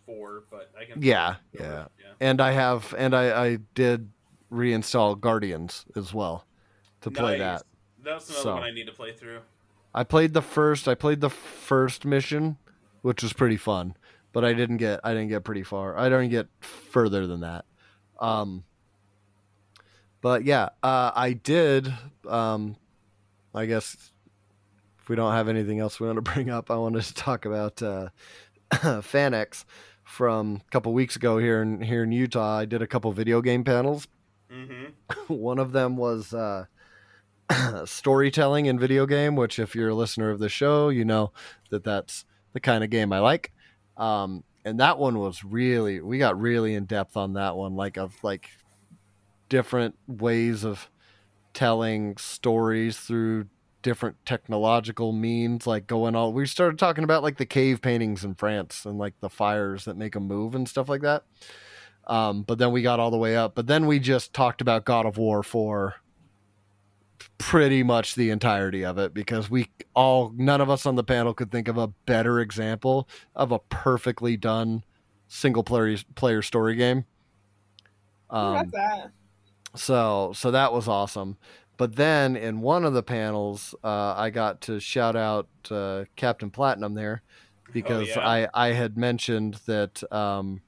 four, 0.06 0.44
but 0.50 0.70
I 0.80 0.84
can. 0.84 1.02
Yeah, 1.02 1.36
yeah. 1.52 1.86
yeah. 2.00 2.12
and 2.20 2.40
I 2.40 2.52
have, 2.52 2.94
and 2.96 3.14
I, 3.14 3.44
I 3.46 3.58
did 3.74 4.10
reinstall 4.52 5.20
Guardians 5.20 5.84
as 5.96 6.14
well 6.14 6.46
to 7.02 7.10
play 7.10 7.38
Nice. 7.38 7.60
that. 7.60 7.62
That's 8.04 8.28
another 8.28 8.42
So. 8.42 8.54
one 8.54 8.62
I 8.62 8.70
need 8.70 8.86
to 8.86 8.92
play 8.92 9.12
through. 9.12 9.40
I 9.94 10.04
played 10.04 10.32
the 10.34 10.42
first. 10.42 10.88
I 10.88 10.94
played 10.94 11.20
the 11.20 11.30
first 11.30 12.04
mission, 12.04 12.56
which 13.02 13.22
was 13.22 13.32
pretty 13.32 13.56
fun, 13.56 13.96
but 14.36 14.44
I 14.44 14.52
didn't 14.52 14.76
get. 14.76 15.00
I 15.02 15.14
didn't 15.14 15.28
get 15.28 15.44
pretty 15.44 15.62
far. 15.62 15.96
I 15.96 16.10
don't 16.10 16.28
get 16.28 16.46
further 16.60 17.26
than 17.26 17.40
that. 17.40 17.64
Um, 18.20 18.64
but 20.20 20.44
yeah, 20.44 20.68
uh, 20.82 21.12
I 21.16 21.32
did. 21.32 21.90
Um, 22.28 22.76
I 23.54 23.64
guess 23.64 23.96
if 25.00 25.08
we 25.08 25.16
don't 25.16 25.32
have 25.32 25.48
anything 25.48 25.80
else 25.80 25.98
we 25.98 26.06
want 26.06 26.18
to 26.18 26.32
bring 26.34 26.50
up, 26.50 26.70
I 26.70 26.76
wanted 26.76 27.04
to 27.04 27.14
talk 27.14 27.46
about 27.46 27.80
uh, 27.80 28.10
FanX 28.70 29.64
from 30.04 30.60
a 30.66 30.70
couple 30.70 30.92
weeks 30.92 31.16
ago 31.16 31.38
here 31.38 31.62
in 31.62 31.80
here 31.80 32.02
in 32.02 32.12
Utah. 32.12 32.58
I 32.58 32.66
did 32.66 32.82
a 32.82 32.86
couple 32.86 33.10
video 33.12 33.40
game 33.40 33.64
panels 33.64 34.06
Mm-hmm. 34.52 35.32
one 35.34 35.58
of 35.58 35.72
them 35.72 35.96
was 35.96 36.34
uh, 36.34 36.66
storytelling 37.86 38.66
in 38.66 38.78
video 38.78 39.06
game, 39.06 39.34
which, 39.34 39.58
if 39.58 39.74
you're 39.74 39.88
a 39.88 39.94
listener 39.94 40.30
of 40.30 40.40
the 40.40 40.50
show, 40.50 40.90
you 40.90 41.06
know 41.06 41.32
that 41.70 41.84
that's 41.84 42.26
the 42.52 42.60
kind 42.60 42.84
of 42.84 42.90
game 42.90 43.14
I 43.14 43.20
like. 43.20 43.52
Um, 43.96 44.44
and 44.64 44.80
that 44.80 44.98
one 44.98 45.18
was 45.18 45.44
really, 45.44 46.00
we 46.00 46.18
got 46.18 46.40
really 46.40 46.74
in 46.74 46.84
depth 46.84 47.16
on 47.16 47.34
that 47.34 47.56
one, 47.56 47.76
like 47.76 47.96
of 47.96 48.14
like 48.22 48.50
different 49.48 49.94
ways 50.06 50.64
of 50.64 50.90
telling 51.54 52.16
stories 52.16 52.98
through 52.98 53.46
different 53.82 54.16
technological 54.26 55.12
means, 55.12 55.66
like 55.66 55.86
going 55.86 56.16
all. 56.16 56.32
We 56.32 56.46
started 56.46 56.78
talking 56.78 57.04
about 57.04 57.22
like 57.22 57.36
the 57.38 57.46
cave 57.46 57.80
paintings 57.80 58.24
in 58.24 58.34
France 58.34 58.84
and 58.84 58.98
like 58.98 59.14
the 59.20 59.30
fires 59.30 59.84
that 59.84 59.96
make 59.96 60.14
them 60.14 60.26
move 60.26 60.54
and 60.56 60.68
stuff 60.68 60.88
like 60.88 61.02
that. 61.02 61.22
Um, 62.08 62.42
but 62.42 62.58
then 62.58 62.72
we 62.72 62.82
got 62.82 63.00
all 63.00 63.10
the 63.10 63.16
way 63.16 63.36
up. 63.36 63.54
But 63.54 63.68
then 63.68 63.86
we 63.86 64.00
just 64.00 64.32
talked 64.32 64.60
about 64.60 64.84
God 64.84 65.06
of 65.06 65.16
War 65.16 65.42
for 65.42 65.94
pretty 67.38 67.82
much 67.82 68.14
the 68.14 68.30
entirety 68.30 68.84
of 68.84 68.98
it 68.98 69.14
because 69.14 69.50
we 69.50 69.70
all, 69.94 70.32
none 70.36 70.60
of 70.60 70.70
us 70.70 70.86
on 70.86 70.96
the 70.96 71.04
panel 71.04 71.34
could 71.34 71.50
think 71.50 71.68
of 71.68 71.78
a 71.78 71.88
better 71.88 72.40
example 72.40 73.08
of 73.34 73.52
a 73.52 73.58
perfectly 73.58 74.36
done 74.36 74.84
single 75.28 75.62
player 75.64 75.96
player 76.14 76.42
story 76.42 76.74
game. 76.76 77.04
Who 78.30 78.36
Um, 78.36 78.70
that? 78.72 79.12
so 79.74 80.32
so 80.34 80.50
that 80.50 80.72
was 80.72 80.88
awesome. 80.88 81.36
But 81.76 81.96
then 81.96 82.36
in 82.36 82.60
one 82.60 82.84
of 82.84 82.94
the 82.94 83.02
panels, 83.02 83.74
uh, 83.84 84.14
I 84.16 84.30
got 84.30 84.62
to 84.62 84.80
shout 84.80 85.14
out 85.14 85.48
uh, 85.70 86.04
Captain 86.16 86.50
Platinum 86.50 86.94
there 86.94 87.22
because 87.72 88.08
yeah? 88.08 88.26
I 88.26 88.48
I 88.54 88.68
had 88.72 88.96
mentioned 88.96 89.60
that 89.66 90.02
um, 90.12 90.62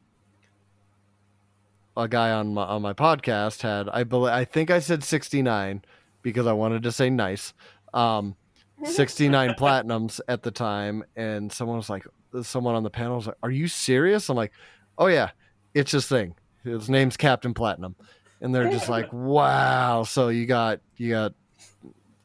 a 1.96 2.08
guy 2.08 2.30
on 2.30 2.54
my 2.54 2.64
on 2.64 2.82
my 2.82 2.92
podcast 2.92 3.62
had 3.62 3.88
I 3.88 4.04
believe 4.04 4.32
I 4.32 4.44
think 4.44 4.70
I 4.70 4.78
said 4.80 5.02
sixty 5.02 5.42
nine 5.42 5.82
because 6.28 6.46
I 6.46 6.52
wanted 6.52 6.82
to 6.84 6.92
say 6.92 7.10
nice. 7.10 7.52
Um, 7.94 8.36
69 8.84 9.50
platinums 9.58 10.20
at 10.28 10.42
the 10.42 10.50
time 10.50 11.04
and 11.16 11.52
someone 11.52 11.76
was 11.76 11.90
like 11.90 12.06
someone 12.42 12.74
on 12.74 12.82
the 12.82 12.90
panel 12.90 13.16
was 13.16 13.26
like 13.26 13.36
are 13.42 13.50
you 13.50 13.66
serious? 13.68 14.28
I'm 14.28 14.36
like 14.36 14.52
oh 14.98 15.06
yeah 15.06 15.30
it's 15.74 15.92
his 15.92 16.06
thing. 16.06 16.34
His 16.64 16.88
name's 16.88 17.16
captain 17.16 17.54
platinum. 17.54 17.96
And 18.40 18.54
they're 18.54 18.70
just 18.70 18.88
like 18.88 19.12
wow. 19.12 20.04
So 20.04 20.28
you 20.28 20.46
got 20.46 20.80
you 20.96 21.10
got 21.10 21.32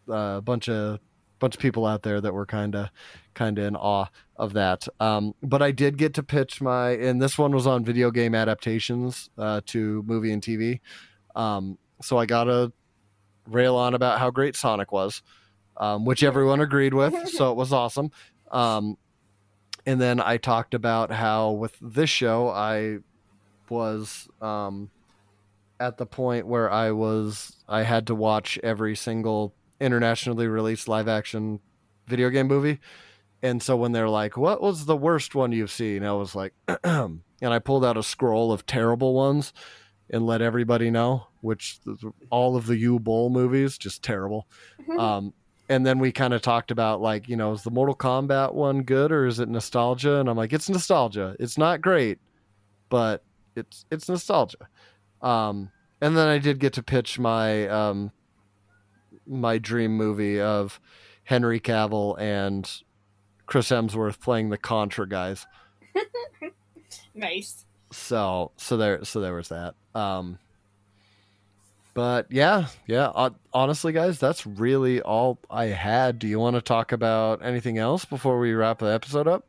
uh, 0.10 0.38
a 0.38 0.42
bunch 0.42 0.70
of 0.70 1.00
bunch 1.40 1.56
of 1.56 1.62
people 1.62 1.86
out 1.86 2.04
there 2.04 2.22
that 2.22 2.34
were 2.34 2.46
kind 2.46 2.76
of 2.76 2.90
kind 3.34 3.58
of 3.58 3.66
in 3.66 3.76
awe 3.76 4.08
of 4.38 4.54
that. 4.54 4.88
Um, 5.00 5.34
but 5.42 5.62
i 5.62 5.72
did 5.72 5.98
get 5.98 6.14
to 6.16 6.24
pitch 6.24 6.62
my 6.62 6.92
and 6.92 7.22
this 7.22 7.38
one 7.38 7.52
was 7.52 7.68
on 7.68 7.84
video 7.84 8.12
game 8.12 8.36
adaptations 8.36 9.30
uh, 9.38 9.62
to 9.68 10.04
movie 10.04 10.32
and 10.32 10.42
tv 10.42 10.80
um, 11.36 11.78
so 12.02 12.18
i 12.18 12.26
got 12.26 12.46
to 12.46 12.72
rail 13.48 13.76
on 13.76 13.94
about 13.94 14.20
how 14.20 14.30
great 14.30 14.56
sonic 14.56 14.92
was 14.92 15.22
um, 15.78 16.06
which 16.06 16.24
everyone 16.24 16.62
agreed 16.62 16.94
with 16.94 17.28
so 17.30 17.52
it 17.52 17.56
was 17.56 17.74
awesome 17.74 18.12
um, 18.52 18.98
and 19.86 20.00
then 20.00 20.20
i 20.20 20.38
talked 20.38 20.74
about 20.74 21.12
how 21.12 21.52
with 21.52 21.76
this 21.82 22.10
show 22.10 22.50
i 22.50 22.98
was 23.70 24.28
um, 24.42 24.90
at 25.80 25.98
the 25.98 26.06
point 26.06 26.48
where 26.48 26.72
I 26.72 26.92
was 26.92 27.58
I 27.68 27.84
had 27.84 28.08
to 28.08 28.16
watch 28.16 28.60
every 28.64 28.96
single 28.96 29.54
internationally 29.82 30.48
released 30.48 30.88
live 30.88 31.08
action 31.08 31.60
video 32.08 32.30
game 32.30 32.48
movie. 32.48 32.80
And 33.42 33.62
so 33.62 33.76
when 33.76 33.92
they're 33.92 34.10
like, 34.10 34.38
"What 34.38 34.62
was 34.62 34.86
the 34.86 34.96
worst 34.96 35.36
one 35.36 35.52
you've 35.52 35.72
seen?" 35.72 36.06
I 36.06 36.14
was 36.14 36.36
like, 36.36 36.54
and 36.84 37.22
I 37.42 37.60
pulled 37.60 37.84
out 37.84 37.98
a 37.98 38.04
scroll 38.04 38.54
of 38.54 38.66
terrible 38.66 39.14
ones 39.14 39.52
and 40.10 40.26
let 40.26 40.42
everybody 40.42 40.90
know, 40.90 41.28
which 41.44 41.80
all 42.30 42.56
of 42.56 42.66
the 42.68 42.82
Uwe 42.84 43.04
Boll 43.04 43.30
movies 43.30 43.78
just 43.78 44.02
terrible. 44.02 44.48
Mhm. 44.88 45.00
Um, 45.00 45.34
and 45.70 45.86
then 45.86 46.00
we 46.00 46.12
kind 46.12 46.34
of 46.34 46.42
talked 46.42 46.72
about 46.72 47.02
like, 47.02 47.28
you 47.28 47.36
know, 47.36 47.52
is 47.52 47.64
the 47.64 47.72
Mortal 47.72 47.96
Kombat 47.96 48.54
one 48.54 48.84
good 48.84 49.12
or 49.12 49.26
is 49.26 49.40
it 49.40 49.50
nostalgia? 49.50 50.20
And 50.20 50.30
I'm 50.30 50.38
like, 50.38 50.54
it's 50.54 50.70
nostalgia. 50.70 51.36
It's 51.40 51.58
not 51.58 51.82
great, 51.82 52.20
but 52.90 53.24
it's 53.56 53.86
it's 53.92 54.10
nostalgia. 54.10 54.68
Um, 55.22 55.72
and 56.02 56.18
then 56.18 56.28
I 56.28 56.38
did 56.38 56.60
get 56.60 56.74
to 56.74 56.84
pitch 56.84 57.18
my 57.20 57.68
um, 57.68 58.12
my 59.26 59.58
dream 59.58 59.96
movie 59.96 60.40
of 60.40 60.80
Henry 61.24 61.60
Cavill 61.60 62.20
and 62.20 62.70
Chris 63.46 63.70
Hemsworth 63.70 64.20
playing 64.20 64.50
the 64.50 64.58
Contra 64.58 65.08
guys. 65.08 65.46
nice. 67.14 67.66
So 67.92 68.52
so 68.58 68.78
there 68.78 69.04
so 69.06 69.22
there 69.22 69.34
was 69.34 69.50
that. 69.50 69.76
Um, 69.96 70.40
but 71.94 72.28
yeah, 72.32 72.68
yeah. 72.88 73.30
Honestly, 73.54 73.92
guys, 73.94 74.20
that's 74.20 74.46
really 74.48 75.02
all 75.02 75.40
I 75.50 75.66
had. 75.66 76.20
Do 76.20 76.28
you 76.28 76.40
want 76.40 76.56
to 76.56 76.62
talk 76.62 76.92
about 76.92 77.44
anything 77.44 77.78
else 77.78 78.06
before 78.06 78.40
we 78.40 78.54
wrap 78.54 78.80
the 78.80 78.88
episode 78.88 79.28
up? 79.28 79.46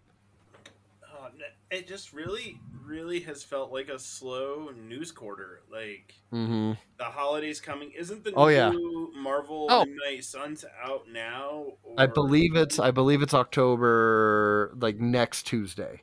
Uh, 1.03 1.29
it 1.71 1.89
just 1.89 2.13
really, 2.13 2.61
really 2.85 3.21
has 3.21 3.43
felt 3.43 3.73
like 3.73 3.89
a 3.89 3.99
slow 3.99 4.71
news 4.89 5.11
quarter. 5.13 5.63
Like 5.73 6.15
Mm-hmm. 6.33 6.73
the 6.99 7.05
holidays 7.05 7.61
coming. 7.61 7.93
Isn't 7.97 8.25
the 8.25 8.33
Oh, 8.37 8.49
yeah. 8.49 8.73
Marvel 9.17 9.69
Oh. 9.71 9.85
Midnight 9.85 10.25
Suns 10.25 10.65
out 10.83 11.09
now? 11.11 11.75
I 11.97 12.07
believe 12.07 12.57
it's 12.57 12.79
I 12.79 12.91
believe 12.91 13.23
it's 13.23 13.35
October 13.35 14.73
like 14.81 14.99
next 14.99 15.45
Tuesday, 15.47 16.03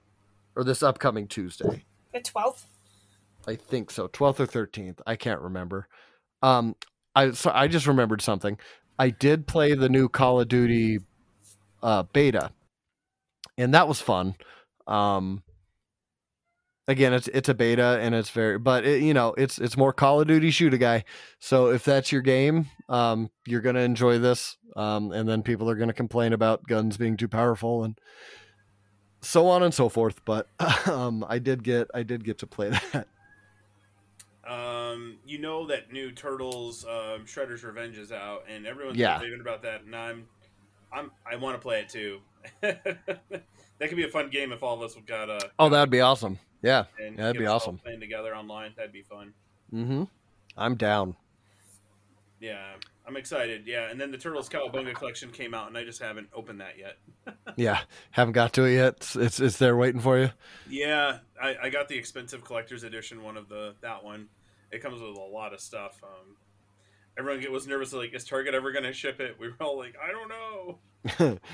or 0.55 0.63
this 0.63 0.81
upcoming 0.81 1.27
Tuesday. 1.27 1.83
The 2.13 2.19
12th? 2.21 2.63
I 3.47 3.55
think 3.55 3.89
so, 3.89 4.07
twelfth 4.07 4.39
or 4.39 4.45
thirteenth. 4.45 5.01
I 5.07 5.15
can't 5.15 5.41
remember. 5.41 5.87
Um, 6.41 6.75
I 7.15 7.31
so 7.31 7.51
I 7.53 7.67
just 7.67 7.87
remembered 7.87 8.21
something. 8.21 8.57
I 8.97 9.09
did 9.09 9.47
play 9.47 9.73
the 9.73 9.89
new 9.89 10.09
Call 10.09 10.39
of 10.39 10.47
Duty 10.47 10.99
uh, 11.83 12.03
beta, 12.13 12.51
and 13.57 13.73
that 13.73 13.87
was 13.87 14.01
fun. 14.01 14.35
Um, 14.87 15.43
again, 16.87 17.13
it's 17.13 17.27
it's 17.29 17.49
a 17.49 17.53
beta 17.53 17.99
and 18.01 18.13
it's 18.13 18.29
very, 18.29 18.57
but 18.59 18.85
it, 18.85 19.01
you 19.01 19.13
know, 19.13 19.33
it's 19.37 19.57
it's 19.57 19.77
more 19.77 19.93
Call 19.93 20.21
of 20.21 20.27
Duty 20.27 20.51
shoot 20.51 20.73
a 20.73 20.77
guy. 20.77 21.03
So 21.39 21.67
if 21.67 21.83
that's 21.83 22.11
your 22.11 22.21
game, 22.21 22.67
um, 22.89 23.29
you're 23.45 23.61
gonna 23.61 23.79
enjoy 23.81 24.19
this. 24.19 24.57
Um, 24.75 25.11
and 25.11 25.27
then 25.27 25.43
people 25.43 25.69
are 25.69 25.75
gonna 25.75 25.93
complain 25.93 26.33
about 26.33 26.67
guns 26.67 26.97
being 26.97 27.17
too 27.17 27.27
powerful 27.27 27.83
and 27.83 27.99
so 29.21 29.47
on 29.47 29.63
and 29.63 29.73
so 29.73 29.89
forth. 29.89 30.23
But 30.25 30.47
um, 30.87 31.25
I 31.27 31.39
did 31.39 31.63
get 31.63 31.89
I 31.93 32.03
did 32.03 32.23
get 32.23 32.37
to 32.39 32.47
play 32.47 32.69
that. 32.93 33.07
Um, 34.91 35.17
you 35.25 35.37
know 35.39 35.67
that 35.67 35.91
new 35.91 36.11
Turtles 36.11 36.85
um, 36.85 37.25
Shredder's 37.25 37.63
Revenge 37.63 37.97
is 37.97 38.11
out, 38.11 38.43
and 38.49 38.65
everyone's 38.65 38.97
Yeah. 38.97 39.19
raving 39.21 39.41
about 39.41 39.61
that, 39.63 39.83
and 39.83 39.95
I'm, 39.95 40.27
I'm, 40.91 41.11
I 41.29 41.35
want 41.37 41.55
to 41.55 41.59
play 41.61 41.79
it 41.81 41.89
too. 41.89 42.19
that 42.61 43.43
could 43.79 43.95
be 43.95 44.03
a 44.03 44.09
fun 44.09 44.29
game 44.29 44.51
if 44.51 44.63
all 44.63 44.75
of 44.75 44.81
us 44.81 44.95
got 45.05 45.29
uh, 45.29 45.39
Oh, 45.59 45.69
that'd 45.69 45.89
be 45.89 46.01
awesome. 46.01 46.39
Yeah. 46.61 46.85
and 46.99 47.17
that'd 47.17 47.39
be 47.39 47.45
awesome. 47.47 47.77
Playing 47.79 47.99
together 47.99 48.35
online, 48.35 48.73
that'd 48.75 48.91
be 48.91 49.03
fun. 49.03 49.33
Mm-hmm. 49.73 50.03
I'm 50.57 50.75
down. 50.75 51.15
Yeah, 52.39 52.73
I'm 53.07 53.17
excited. 53.17 53.67
Yeah, 53.67 53.89
and 53.91 54.01
then 54.01 54.11
the 54.11 54.17
Turtles 54.17 54.49
Cowabunga 54.49 54.93
collection 54.95 55.29
came 55.29 55.53
out, 55.53 55.67
and 55.67 55.77
I 55.77 55.83
just 55.83 56.01
haven't 56.01 56.29
opened 56.33 56.61
that 56.61 56.77
yet. 56.77 56.97
Yeah. 57.57 57.81
Haven't 58.11 58.31
got 58.33 58.53
to 58.53 58.63
it 58.63 58.75
yet. 58.75 58.93
It's 58.97 59.15
it's, 59.15 59.39
it's 59.41 59.57
there 59.57 59.75
waiting 59.75 59.99
for 59.99 60.17
you. 60.17 60.29
Yeah, 60.69 61.17
I, 61.39 61.55
I 61.63 61.69
got 61.69 61.89
the 61.89 61.97
expensive 61.97 62.43
collector's 62.45 62.83
edition 62.83 63.21
one 63.23 63.35
of 63.37 63.49
the 63.49 63.75
that 63.81 64.03
one. 64.03 64.29
It 64.71 64.81
comes 64.81 65.01
with 65.01 65.17
a 65.17 65.21
lot 65.21 65.53
of 65.53 65.59
stuff. 65.59 66.01
Um, 66.03 66.35
everyone 67.17 67.51
was 67.51 67.67
nervous 67.67 67.93
like, 67.93 68.13
is 68.13 68.25
Target 68.25 68.53
ever 68.53 68.71
going 68.71 68.85
to 68.85 68.93
ship 68.93 69.19
it? 69.19 69.37
We 69.39 69.49
were 69.49 69.55
all 69.59 69.77
like, 69.77 69.95
I 70.01 70.11
don't 70.11 71.29
know. 71.29 71.39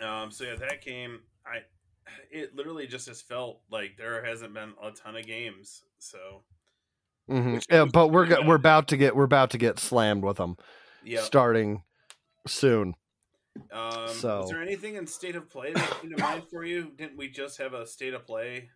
Um, 0.00 0.30
so 0.30 0.44
yeah, 0.44 0.56
that 0.56 0.80
came. 0.80 1.20
I 1.46 1.62
it 2.30 2.54
literally 2.54 2.86
just 2.86 3.08
has 3.08 3.20
felt 3.20 3.60
like 3.70 3.96
there 3.96 4.24
hasn't 4.24 4.54
been 4.54 4.72
a 4.82 4.90
ton 4.90 5.16
of 5.16 5.26
games. 5.26 5.82
So 5.98 6.42
hmm 7.28 7.58
Yeah, 7.70 7.86
but 7.92 8.08
we're 8.08 8.26
go- 8.26 8.42
we're 8.46 8.54
about 8.54 8.88
to 8.88 8.96
get 8.96 9.16
we're 9.16 9.24
about 9.24 9.50
to 9.50 9.58
get 9.58 9.78
slammed 9.78 10.22
with 10.22 10.36
them 10.36 10.56
yeah. 11.04 11.20
starting 11.20 11.82
soon. 12.46 12.94
Um, 13.72 14.08
so- 14.08 14.44
is 14.44 14.50
there 14.50 14.62
anything 14.62 14.94
in 14.94 15.06
state 15.06 15.34
of 15.36 15.50
play 15.50 15.72
that 15.72 16.00
came 16.00 16.14
to 16.14 16.22
mind 16.22 16.44
for 16.48 16.64
you? 16.64 16.92
Didn't 16.96 17.16
we 17.16 17.28
just 17.28 17.58
have 17.58 17.74
a 17.74 17.86
state 17.86 18.14
of 18.14 18.24
play? 18.24 18.70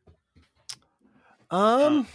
Um. 1.53 2.07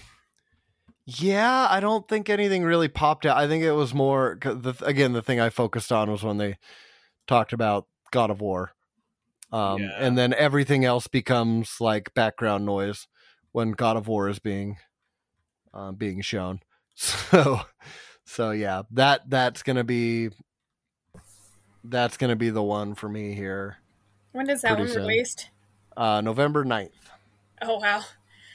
Yeah, 1.05 1.67
I 1.69 1.79
don't 1.79 2.05
think 2.05 2.29
anything 2.29 2.63
really 2.63 2.89
popped 2.89 3.25
out. 3.25 3.37
I 3.37 3.47
think 3.47 3.63
it 3.63 3.71
was 3.71 3.93
more 3.93 4.37
the 4.41 4.73
again 4.81 5.13
the 5.13 5.21
thing 5.21 5.39
I 5.39 5.49
focused 5.49 5.91
on 5.93 6.11
was 6.11 6.21
when 6.21 6.37
they 6.37 6.57
talked 7.27 7.53
about 7.53 7.87
God 8.11 8.29
of 8.29 8.41
War, 8.41 8.71
um, 9.53 9.83
Yeah. 9.83 9.91
and 9.99 10.17
then 10.17 10.33
everything 10.33 10.83
else 10.83 11.07
becomes 11.07 11.79
like 11.79 12.13
background 12.13 12.65
noise 12.65 13.07
when 13.53 13.71
God 13.71 13.95
of 13.95 14.09
War 14.09 14.27
is 14.27 14.39
being 14.39 14.77
uh, 15.73 15.91
being 15.93 16.21
shown. 16.21 16.59
So, 16.99 17.61
so 18.25 18.51
yeah, 18.51 18.81
that 18.91 19.29
that's 19.29 19.61
gonna 19.63 19.83
be 19.85 20.31
that's 21.83 22.17
gonna 22.17 22.35
be 22.35 22.49
the 22.49 22.63
one 22.63 22.95
for 22.95 23.07
me 23.07 23.33
here, 23.33 23.77
When 24.33 24.49
is 24.49 24.63
that 24.63 24.77
one 24.77 24.87
soon. 24.87 25.03
released? 25.03 25.49
uh, 25.95 26.21
November 26.21 26.65
9th. 26.65 26.89
Oh, 27.61 27.77
wow. 27.77 28.01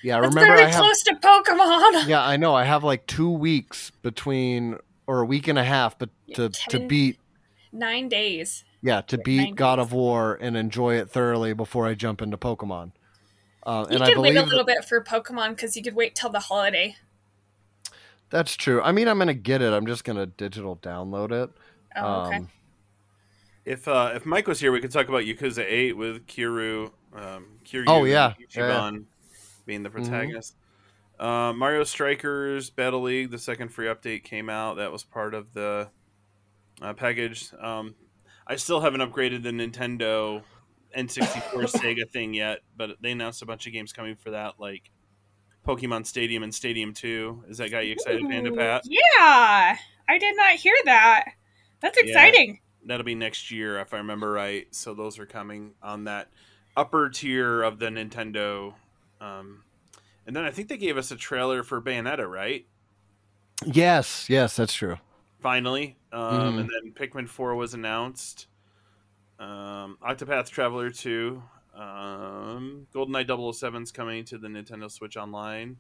Yeah, 0.03 0.21
That's 0.21 0.35
remember 0.35 0.55
very 0.57 0.67
I 0.67 0.71
have 0.71 0.81
close 0.83 1.03
to 1.05 1.15
Pokemon. 1.15 2.07
yeah, 2.09 2.25
I 2.25 2.37
know. 2.37 2.55
I 2.55 2.65
have 2.65 2.83
like 2.83 3.07
two 3.07 3.31
weeks 3.31 3.91
between, 4.03 4.77
or 5.07 5.21
a 5.21 5.25
week 5.25 5.47
and 5.49 5.59
a 5.59 5.65
half, 5.65 5.99
but 5.99 6.11
Yeah, 6.27 6.37
to 6.37 6.49
to 6.71 6.81
beat, 6.81 7.19
Nine 7.73 8.09
days. 8.09 8.65
yeah, 8.83 9.01
to 9.03 9.17
beat 9.19 9.37
nine 9.45 9.55
God 9.55 9.77
days. 9.77 9.83
of 9.87 9.93
War 9.93 10.37
and 10.41 10.57
enjoy 10.57 10.97
it 10.97 11.09
thoroughly 11.11 11.53
before 11.53 11.87
I 11.87 11.95
jump 11.95 12.21
into 12.21 12.37
Pokemon. 12.37 12.93
Uh, 13.65 13.87
You 13.88 13.95
and 13.95 14.05
I 14.05 14.09
could 14.12 14.19
wait 14.23 14.37
a 14.37 14.43
little 14.43 14.65
bit 14.65 14.85
for 14.85 15.03
Pokemon 15.05 15.51
because 15.51 15.77
you 15.77 15.83
could 15.85 15.95
wait 15.95 16.17
till 16.17 16.31
the 16.31 16.41
holiday. 16.41 16.97
that's 18.31 18.57
true. 18.57 18.83
I 18.83 18.91
mean, 18.93 19.07
I'm 19.09 19.19
gonna 19.19 19.35
get 19.35 19.62
it. 19.62 19.73
I'm 19.73 19.87
just 19.87 20.05
gonna 20.05 20.27
digital 20.27 20.77
download 20.77 21.31
it. 21.31 21.51
Oh, 21.97 22.23
okay. 22.27 22.37
Um, 22.38 22.49
If 23.65 23.87
uh, 23.87 24.12
if 24.17 24.27
Mike 24.27 24.49
was 24.49 24.59
here, 24.59 24.73
we 24.73 24.81
could 24.81 24.91
talk 24.91 25.09
about 25.09 25.23
Yakuza 25.23 25.65
Eight 25.65 25.97
with 25.97 26.27
Kiryu. 26.27 26.91
Um, 27.15 27.47
Kiryu 27.65 27.85
Oh, 27.87 28.05
yeah. 28.05 28.33
Ichiban 28.41 29.05
being 29.66 29.83
the 29.83 29.90
protagonist. 29.90 30.57
Uh, 31.18 31.53
Mario 31.53 31.85
Strikers 31.85 32.70
Battle 32.70 33.03
League, 33.03 33.31
the 33.31 33.38
second 33.38 33.68
free 33.68 33.87
update 33.87 34.25
came 34.25 34.48
out. 34.48 34.77
That 34.77 34.90
was 34.92 35.05
part 35.05 35.35
of 35.35 35.53
the 35.53 35.88
uh, 36.81 36.92
package. 36.94 37.53
Um, 37.61 37.94
I 38.46 38.57
still 38.57 38.81
haven't 38.81 39.01
upgraded 39.01 39.42
the 39.42 39.51
Nintendo 39.51 40.42
N64 40.96 41.53
Sega 41.70 42.09
thing 42.11 42.35
yet, 42.35 42.61
but 42.77 42.96
they 43.01 43.12
announced 43.12 43.42
a 43.42 43.46
bunch 43.46 43.66
of 43.66 43.72
games 43.72 43.92
coming 43.92 44.16
for 44.16 44.31
that, 44.31 44.55
like 44.59 44.90
Pokemon 45.66 46.07
Stadium 46.07 46.42
and 46.42 46.53
Stadium 46.55 46.92
Two. 46.92 47.44
Is 47.48 47.59
that 47.59 47.70
got 47.70 47.87
you 47.87 47.92
excited, 47.92 48.29
Panda 48.29 48.51
Pat? 48.53 48.83
Yeah, 48.85 49.77
I 50.09 50.18
did 50.18 50.37
not 50.37 50.55
hear 50.55 50.75
that. 50.87 51.25
That's 51.81 51.98
Yeah. 52.03 52.09
exciting. 52.09 52.59
that'll 52.85 53.05
be 53.05 53.14
next 53.14 53.53
year 53.53 53.79
if 53.79 53.94
I 53.94 53.98
remember 53.98 54.33
right. 54.33 54.66
So 54.75 54.92
those 54.92 55.20
are 55.20 55.27
coming 55.27 55.75
on 55.81 56.05
that 56.05 56.29
upper 56.77 57.09
tier 57.11 57.62
of 57.62 57.79
the 57.79 57.87
Nintendo. 57.87 58.75
Um, 59.23 59.65
and 60.27 60.35
then 60.37 60.45
I 60.45 60.51
think 60.51 60.69
they 60.69 60.77
gave 60.79 60.97
us 60.99 61.11
a 61.11 61.17
trailer 61.17 61.63
for 61.63 61.81
Bayonetta, 61.83 62.29
right? 62.31 62.67
yes, 63.65 64.29
yes, 64.29 64.57
that's 64.57 64.75
true. 64.75 64.97
Finally, 65.41 65.99
um, 66.13 66.57
Mhm. 66.57 66.61
and 66.61 66.71
then 66.71 66.95
Pikmin 66.95 67.29
Four 67.29 67.55
was 67.57 67.75
announced. 67.75 68.47
Um, 69.39 69.99
Octopath 70.03 70.51
Traveler 70.51 70.91
Two, 70.91 71.43
um, 71.75 72.87
GoldenEye 72.95 73.27
007's 73.27 73.93
coming 73.93 74.25
to 74.27 74.39
the 74.39 74.49
Nintendo 74.49 74.91
Switch 74.91 75.17
Online. 75.17 75.79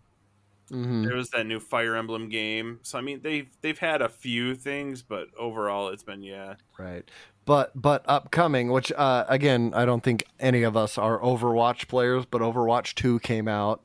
hmm 0.70 1.02
There 1.02 1.16
was 1.16 1.30
that 1.30 1.46
new 1.46 1.60
Fire 1.60 1.96
Emblem 1.96 2.28
game. 2.28 2.80
So 2.82 2.98
I 2.98 3.02
mean, 3.02 3.20
they've 3.22 3.50
they've 3.62 3.78
had 3.78 4.02
a 4.02 4.08
few 4.08 4.54
things, 4.56 5.02
but 5.02 5.28
overall, 5.36 5.88
it's 5.88 6.04
been 6.04 6.22
yeah. 6.22 6.56
Right. 6.78 7.10
But 7.44 7.72
but 7.74 8.04
upcoming, 8.06 8.70
which 8.70 8.92
uh, 8.92 9.24
again, 9.28 9.72
I 9.74 9.84
don't 9.84 10.02
think 10.02 10.24
any 10.38 10.62
of 10.62 10.76
us 10.76 10.96
are 10.96 11.18
Overwatch 11.20 11.88
players, 11.88 12.24
but 12.24 12.40
Overwatch 12.40 12.94
Two 12.94 13.18
came 13.18 13.48
out. 13.48 13.82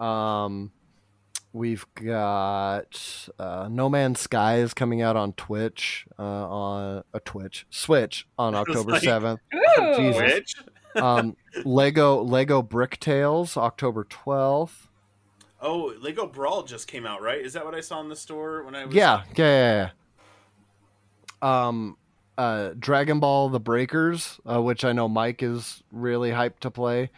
Um, 0.00 0.72
we've 1.52 1.86
got 1.94 3.28
uh, 3.38 3.68
No 3.70 3.88
Man's 3.88 4.20
Sky 4.20 4.58
is 4.58 4.74
coming 4.74 5.02
out 5.02 5.16
on 5.16 5.34
Twitch 5.34 6.06
uh, 6.18 6.22
on 6.22 7.04
a 7.14 7.20
Twitch 7.20 7.64
Switch 7.70 8.26
on 8.36 8.54
October 8.56 8.98
seventh. 8.98 9.40
Ooh. 9.78 9.96
Jesus. 9.96 10.54
Um, 10.96 11.36
Lego 11.64 12.20
Lego 12.20 12.62
Brick 12.62 12.98
Tales 12.98 13.56
October 13.56 14.02
twelfth. 14.02 14.88
Oh, 15.62 15.94
Lego 16.00 16.26
Brawl 16.26 16.64
just 16.64 16.88
came 16.88 17.06
out, 17.06 17.22
right? 17.22 17.40
Is 17.40 17.52
that 17.52 17.64
what 17.64 17.76
I 17.76 17.80
saw 17.80 18.00
in 18.00 18.08
the 18.08 18.16
store 18.16 18.64
when 18.64 18.74
I 18.74 18.86
was? 18.86 18.92
Yeah, 18.92 19.22
yeah, 19.36 19.44
yeah, 19.46 19.90
yeah. 21.42 21.68
Um, 21.68 21.96
uh, 22.38 22.70
Dragon 22.78 23.20
Ball: 23.20 23.48
The 23.48 23.60
Breakers, 23.60 24.40
uh, 24.50 24.62
which 24.62 24.84
I 24.84 24.92
know 24.92 25.08
Mike 25.08 25.42
is 25.42 25.82
really 25.92 26.30
hyped 26.30 26.60
to 26.60 26.70
play, 26.70 27.10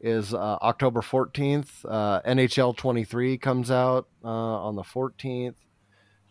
is 0.00 0.32
uh, 0.34 0.58
October 0.62 1.02
fourteenth. 1.02 1.84
Uh, 1.84 2.20
NHL 2.22 2.76
23 2.76 3.38
comes 3.38 3.70
out 3.70 4.08
uh, 4.24 4.28
on 4.28 4.76
the 4.76 4.84
fourteenth. 4.84 5.56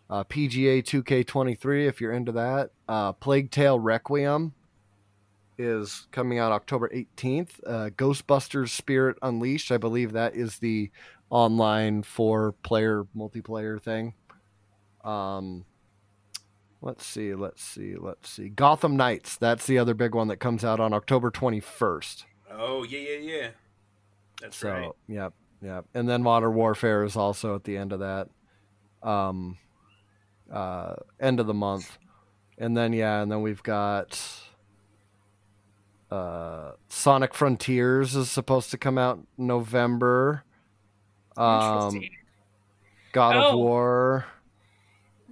Uh, 0.08 0.24
PGA 0.24 0.82
2K23, 0.82 1.86
if 1.86 2.00
you're 2.00 2.10
into 2.10 2.32
that. 2.32 2.70
Uh, 2.88 3.12
Plague 3.12 3.52
Tale 3.52 3.78
Requiem 3.78 4.52
is 5.56 6.08
coming 6.10 6.40
out 6.40 6.50
October 6.50 6.88
18th. 6.88 7.50
Uh, 7.64 7.90
Ghostbusters 7.90 8.70
Spirit 8.70 9.16
Unleashed, 9.22 9.70
I 9.70 9.76
believe 9.76 10.12
that 10.12 10.34
is 10.34 10.58
the 10.58 10.90
online 11.28 12.02
four 12.02 12.52
player 12.64 13.04
multiplayer 13.16 13.80
thing. 13.80 14.14
Um, 15.04 15.64
let's 16.82 17.06
see, 17.06 17.34
let's 17.34 17.62
see, 17.62 17.94
let's 17.96 18.28
see. 18.30 18.48
Gotham 18.48 18.96
Knights, 18.96 19.36
that's 19.36 19.66
the 19.66 19.78
other 19.78 19.94
big 19.94 20.14
one 20.14 20.28
that 20.28 20.36
comes 20.38 20.64
out 20.64 20.80
on 20.80 20.92
October 20.92 21.30
21st. 21.30 22.24
Oh 22.52 22.84
yeah, 22.84 22.98
yeah, 22.98 23.18
yeah. 23.18 23.48
That's 24.40 24.56
so, 24.56 24.70
right. 24.70 24.90
yep, 25.06 25.32
yep. 25.62 25.84
And 25.94 26.08
then 26.08 26.22
Modern 26.22 26.54
Warfare 26.54 27.04
is 27.04 27.16
also 27.16 27.54
at 27.54 27.64
the 27.64 27.76
end 27.76 27.92
of 27.92 28.00
that. 28.00 28.28
Um, 29.02 29.58
uh, 30.52 30.94
end 31.20 31.40
of 31.40 31.46
the 31.46 31.54
month. 31.54 31.98
And 32.58 32.76
then 32.76 32.92
yeah, 32.92 33.22
and 33.22 33.30
then 33.32 33.40
we've 33.42 33.62
got 33.62 34.20
uh 36.10 36.72
Sonic 36.88 37.34
Frontiers 37.34 38.16
is 38.16 38.30
supposed 38.30 38.70
to 38.72 38.78
come 38.78 38.98
out 38.98 39.20
in 39.38 39.46
November. 39.46 40.42
Um 41.36 41.94
Interesting. 41.94 42.10
God 43.12 43.36
of 43.36 43.54
Oh. 43.54 43.56
War. 43.58 44.26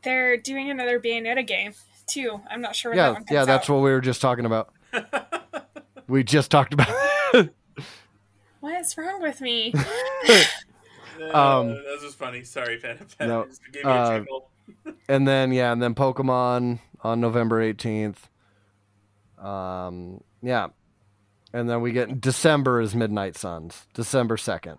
They're 0.02 0.36
doing 0.36 0.70
another 0.70 1.00
Bayonetta 1.00 1.46
game 1.46 1.72
too. 2.06 2.40
I'm 2.50 2.60
not 2.60 2.74
sure 2.76 2.90
when 2.92 2.96
that 2.98 3.02
Yeah, 3.04 3.08
one 3.12 3.16
comes 3.24 3.30
yeah, 3.30 3.44
that's 3.44 3.68
out. 3.68 3.74
what 3.74 3.82
we 3.82 3.90
were 3.90 4.00
just 4.00 4.20
talking 4.20 4.44
about. 4.46 4.72
We 6.08 6.24
just 6.24 6.50
talked 6.50 6.72
about 6.72 6.88
What 8.60 8.80
is 8.80 8.96
wrong 8.96 9.20
with 9.22 9.40
me? 9.42 9.74
Um, 11.20 11.32
Uh, 11.34 11.64
that 11.74 11.98
was 12.02 12.14
funny. 12.14 12.44
Sorry, 12.44 12.78
Pat. 12.78 12.98
Pat 13.18 13.28
no, 13.28 13.44
just 13.44 13.60
gave 13.72 13.84
me 13.84 13.90
a 13.90 13.94
uh, 13.94 14.24
and 15.08 15.26
then 15.28 15.52
yeah, 15.52 15.72
and 15.72 15.82
then 15.82 15.94
Pokemon 15.94 16.78
on 17.02 17.20
November 17.20 17.60
18th. 17.60 18.16
Um 19.38 20.22
yeah. 20.42 20.68
And 21.52 21.68
then 21.68 21.80
we 21.80 21.92
get 21.92 22.20
December 22.20 22.80
is 22.80 22.94
Midnight 22.94 23.36
Suns. 23.36 23.86
December 23.94 24.36
2nd. 24.36 24.78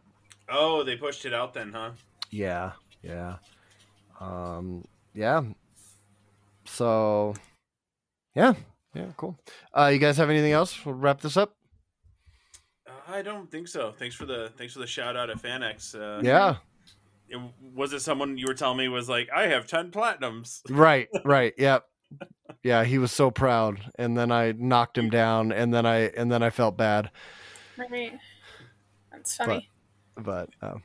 Oh, 0.50 0.84
they 0.84 0.96
pushed 0.96 1.26
it 1.26 1.34
out 1.34 1.54
then, 1.54 1.74
huh? 1.74 1.92
Yeah, 2.32 2.72
yeah. 3.04 3.36
Um, 4.20 4.86
yeah. 5.20 5.42
So, 6.66 7.34
yeah, 8.36 8.54
yeah, 8.94 9.08
cool. 9.18 9.38
Uh, 9.74 9.90
you 9.92 10.00
guys 10.00 10.18
have 10.18 10.30
anything 10.30 10.52
else? 10.54 10.86
We'll 10.86 10.96
wrap 10.96 11.20
this 11.22 11.36
up. 11.36 11.56
Uh, 12.88 12.92
I 13.08 13.22
don't 13.22 13.50
think 13.52 13.68
so. 13.68 13.92
Thanks 13.92 14.16
for 14.16 14.26
the 14.26 14.52
thanks 14.58 14.74
for 14.74 14.80
the 14.80 14.88
shout 14.88 15.16
out 15.18 15.30
at 15.30 15.38
FanX. 15.42 15.94
Uh, 15.96 16.22
Yeah, 16.24 16.56
it- 17.28 17.40
was 17.76 17.94
it 17.94 18.00
someone 18.02 18.38
you 18.38 18.48
were 18.48 18.54
telling 18.54 18.78
me 18.78 18.88
was 18.88 19.10
like, 19.10 19.30
I 19.36 19.48
have 19.48 19.68
ten 19.68 19.92
platinums? 19.92 20.62
right, 20.70 21.08
right. 21.26 21.54
Yep. 21.58 21.86
Yeah, 22.64 22.84
he 22.84 22.98
was 22.98 23.12
so 23.12 23.30
proud, 23.30 23.80
and 24.00 24.18
then 24.18 24.32
I 24.32 24.54
knocked 24.54 24.98
him 24.98 25.10
down, 25.12 25.52
and 25.52 25.72
then 25.74 25.86
I 25.86 26.08
and 26.18 26.32
then 26.32 26.42
I 26.42 26.50
felt 26.50 26.76
bad, 26.78 27.12
right. 27.78 28.14
That's 29.12 29.36
funny. 29.38 29.70
but 30.18 30.50
uh, 30.62 30.76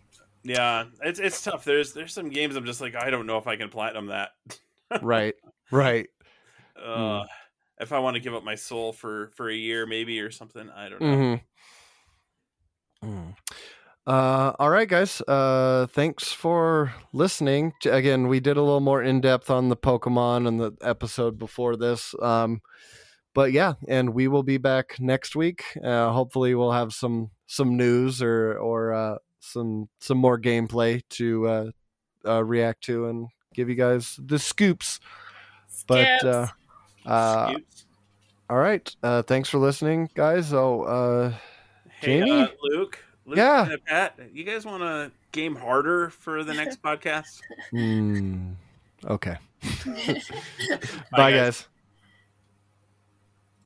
Yeah, 0.45 0.85
it's 1.03 1.19
it's 1.19 1.43
tough. 1.43 1.65
There's 1.65 1.95
there's 1.95 2.13
some 2.13 2.29
games 2.29 2.55
I'm 2.55 2.67
just 2.67 2.81
like, 2.81 2.95
I 2.95 3.11
don't 3.11 3.27
know 3.27 3.39
if 3.39 3.47
I 3.47 3.57
can 3.57 3.71
platinum 3.71 4.09
that. 4.09 4.31
right, 5.03 5.35
right. 5.71 6.07
Uh, 6.81 7.25
If 7.81 7.93
I 7.93 7.99
want 7.99 8.15
to 8.15 8.21
give 8.21 8.35
up 8.35 8.45
my 8.45 8.55
soul 8.55 8.93
for 8.93 9.31
for 9.37 9.49
a 9.49 9.55
year, 9.55 9.87
maybe 9.87 10.21
or 10.21 10.31
something, 10.31 10.71
I 10.71 10.89
don't 10.89 11.01
know. 11.01 11.07
Mm-hmm. 13.03 13.11
Mm. 13.11 13.35
Uh, 14.07 14.53
all 14.59 14.71
right, 14.71 14.89
guys. 14.89 15.23
Uh, 15.23 15.87
thanks 15.87 16.31
for 16.31 16.93
listening. 17.13 17.73
Again, 17.87 18.29
we 18.29 18.39
did 18.39 18.57
a 18.59 18.63
little 18.63 18.81
more 18.81 19.03
in 19.03 19.21
depth 19.21 19.51
on 19.51 19.71
the 19.71 19.77
Pokemon 19.77 20.47
and 20.47 20.61
the 20.61 20.73
episode 20.83 21.39
before 21.39 21.77
this. 21.77 22.15
Um, 22.21 22.61
but 23.35 23.53
yeah, 23.53 23.75
and 23.89 24.15
we 24.15 24.29
will 24.29 24.43
be 24.43 24.59
back 24.59 24.97
next 25.01 25.35
week. 25.35 25.65
Uh, 25.83 26.13
hopefully, 26.13 26.55
we'll 26.55 26.73
have 26.73 26.93
some 26.93 27.31
some 27.47 27.77
news 27.77 28.23
or 28.23 28.59
or 28.59 28.93
uh, 28.93 29.17
some 29.45 29.89
some 30.01 30.19
more 30.19 30.39
gameplay 30.39 31.03
to 31.11 31.47
uh, 31.49 31.71
uh, 32.27 32.45
react 32.45 32.83
to 32.85 33.07
and 33.09 33.29
give 33.55 33.69
you 33.69 33.75
guys 33.75 34.19
the 34.23 34.39
scoops. 34.39 35.01
But 35.87 36.25
uh, 36.25 36.47
uh, 37.07 37.51
Scoops. 37.53 37.87
all 38.49 38.57
right. 38.59 38.97
Uh, 39.03 39.23
thanks 39.23 39.49
for 39.49 39.59
listening, 39.59 40.09
guys. 40.15 40.49
So. 40.49 40.83
Uh, 40.83 41.35
Hey, 42.01 42.19
Jamie? 42.19 42.33
uh, 42.43 42.49
Luke. 42.63 42.99
Luke 43.25 43.39
Yeah. 43.39 43.69
Pat, 43.87 44.19
you 44.33 44.45
guys 44.45 44.67
want 44.67 44.83
to 44.83 45.11
game 45.33 45.55
harder 45.57 46.11
for 46.11 46.45
the 46.45 46.53
next 46.53 46.83
podcast? 46.83 47.41
Hmm. 47.71 48.51
Okay. 49.07 49.37
Bye, 49.87 50.11
Bye, 51.13 51.31
guys. 51.31 51.33
guys. 51.33 51.69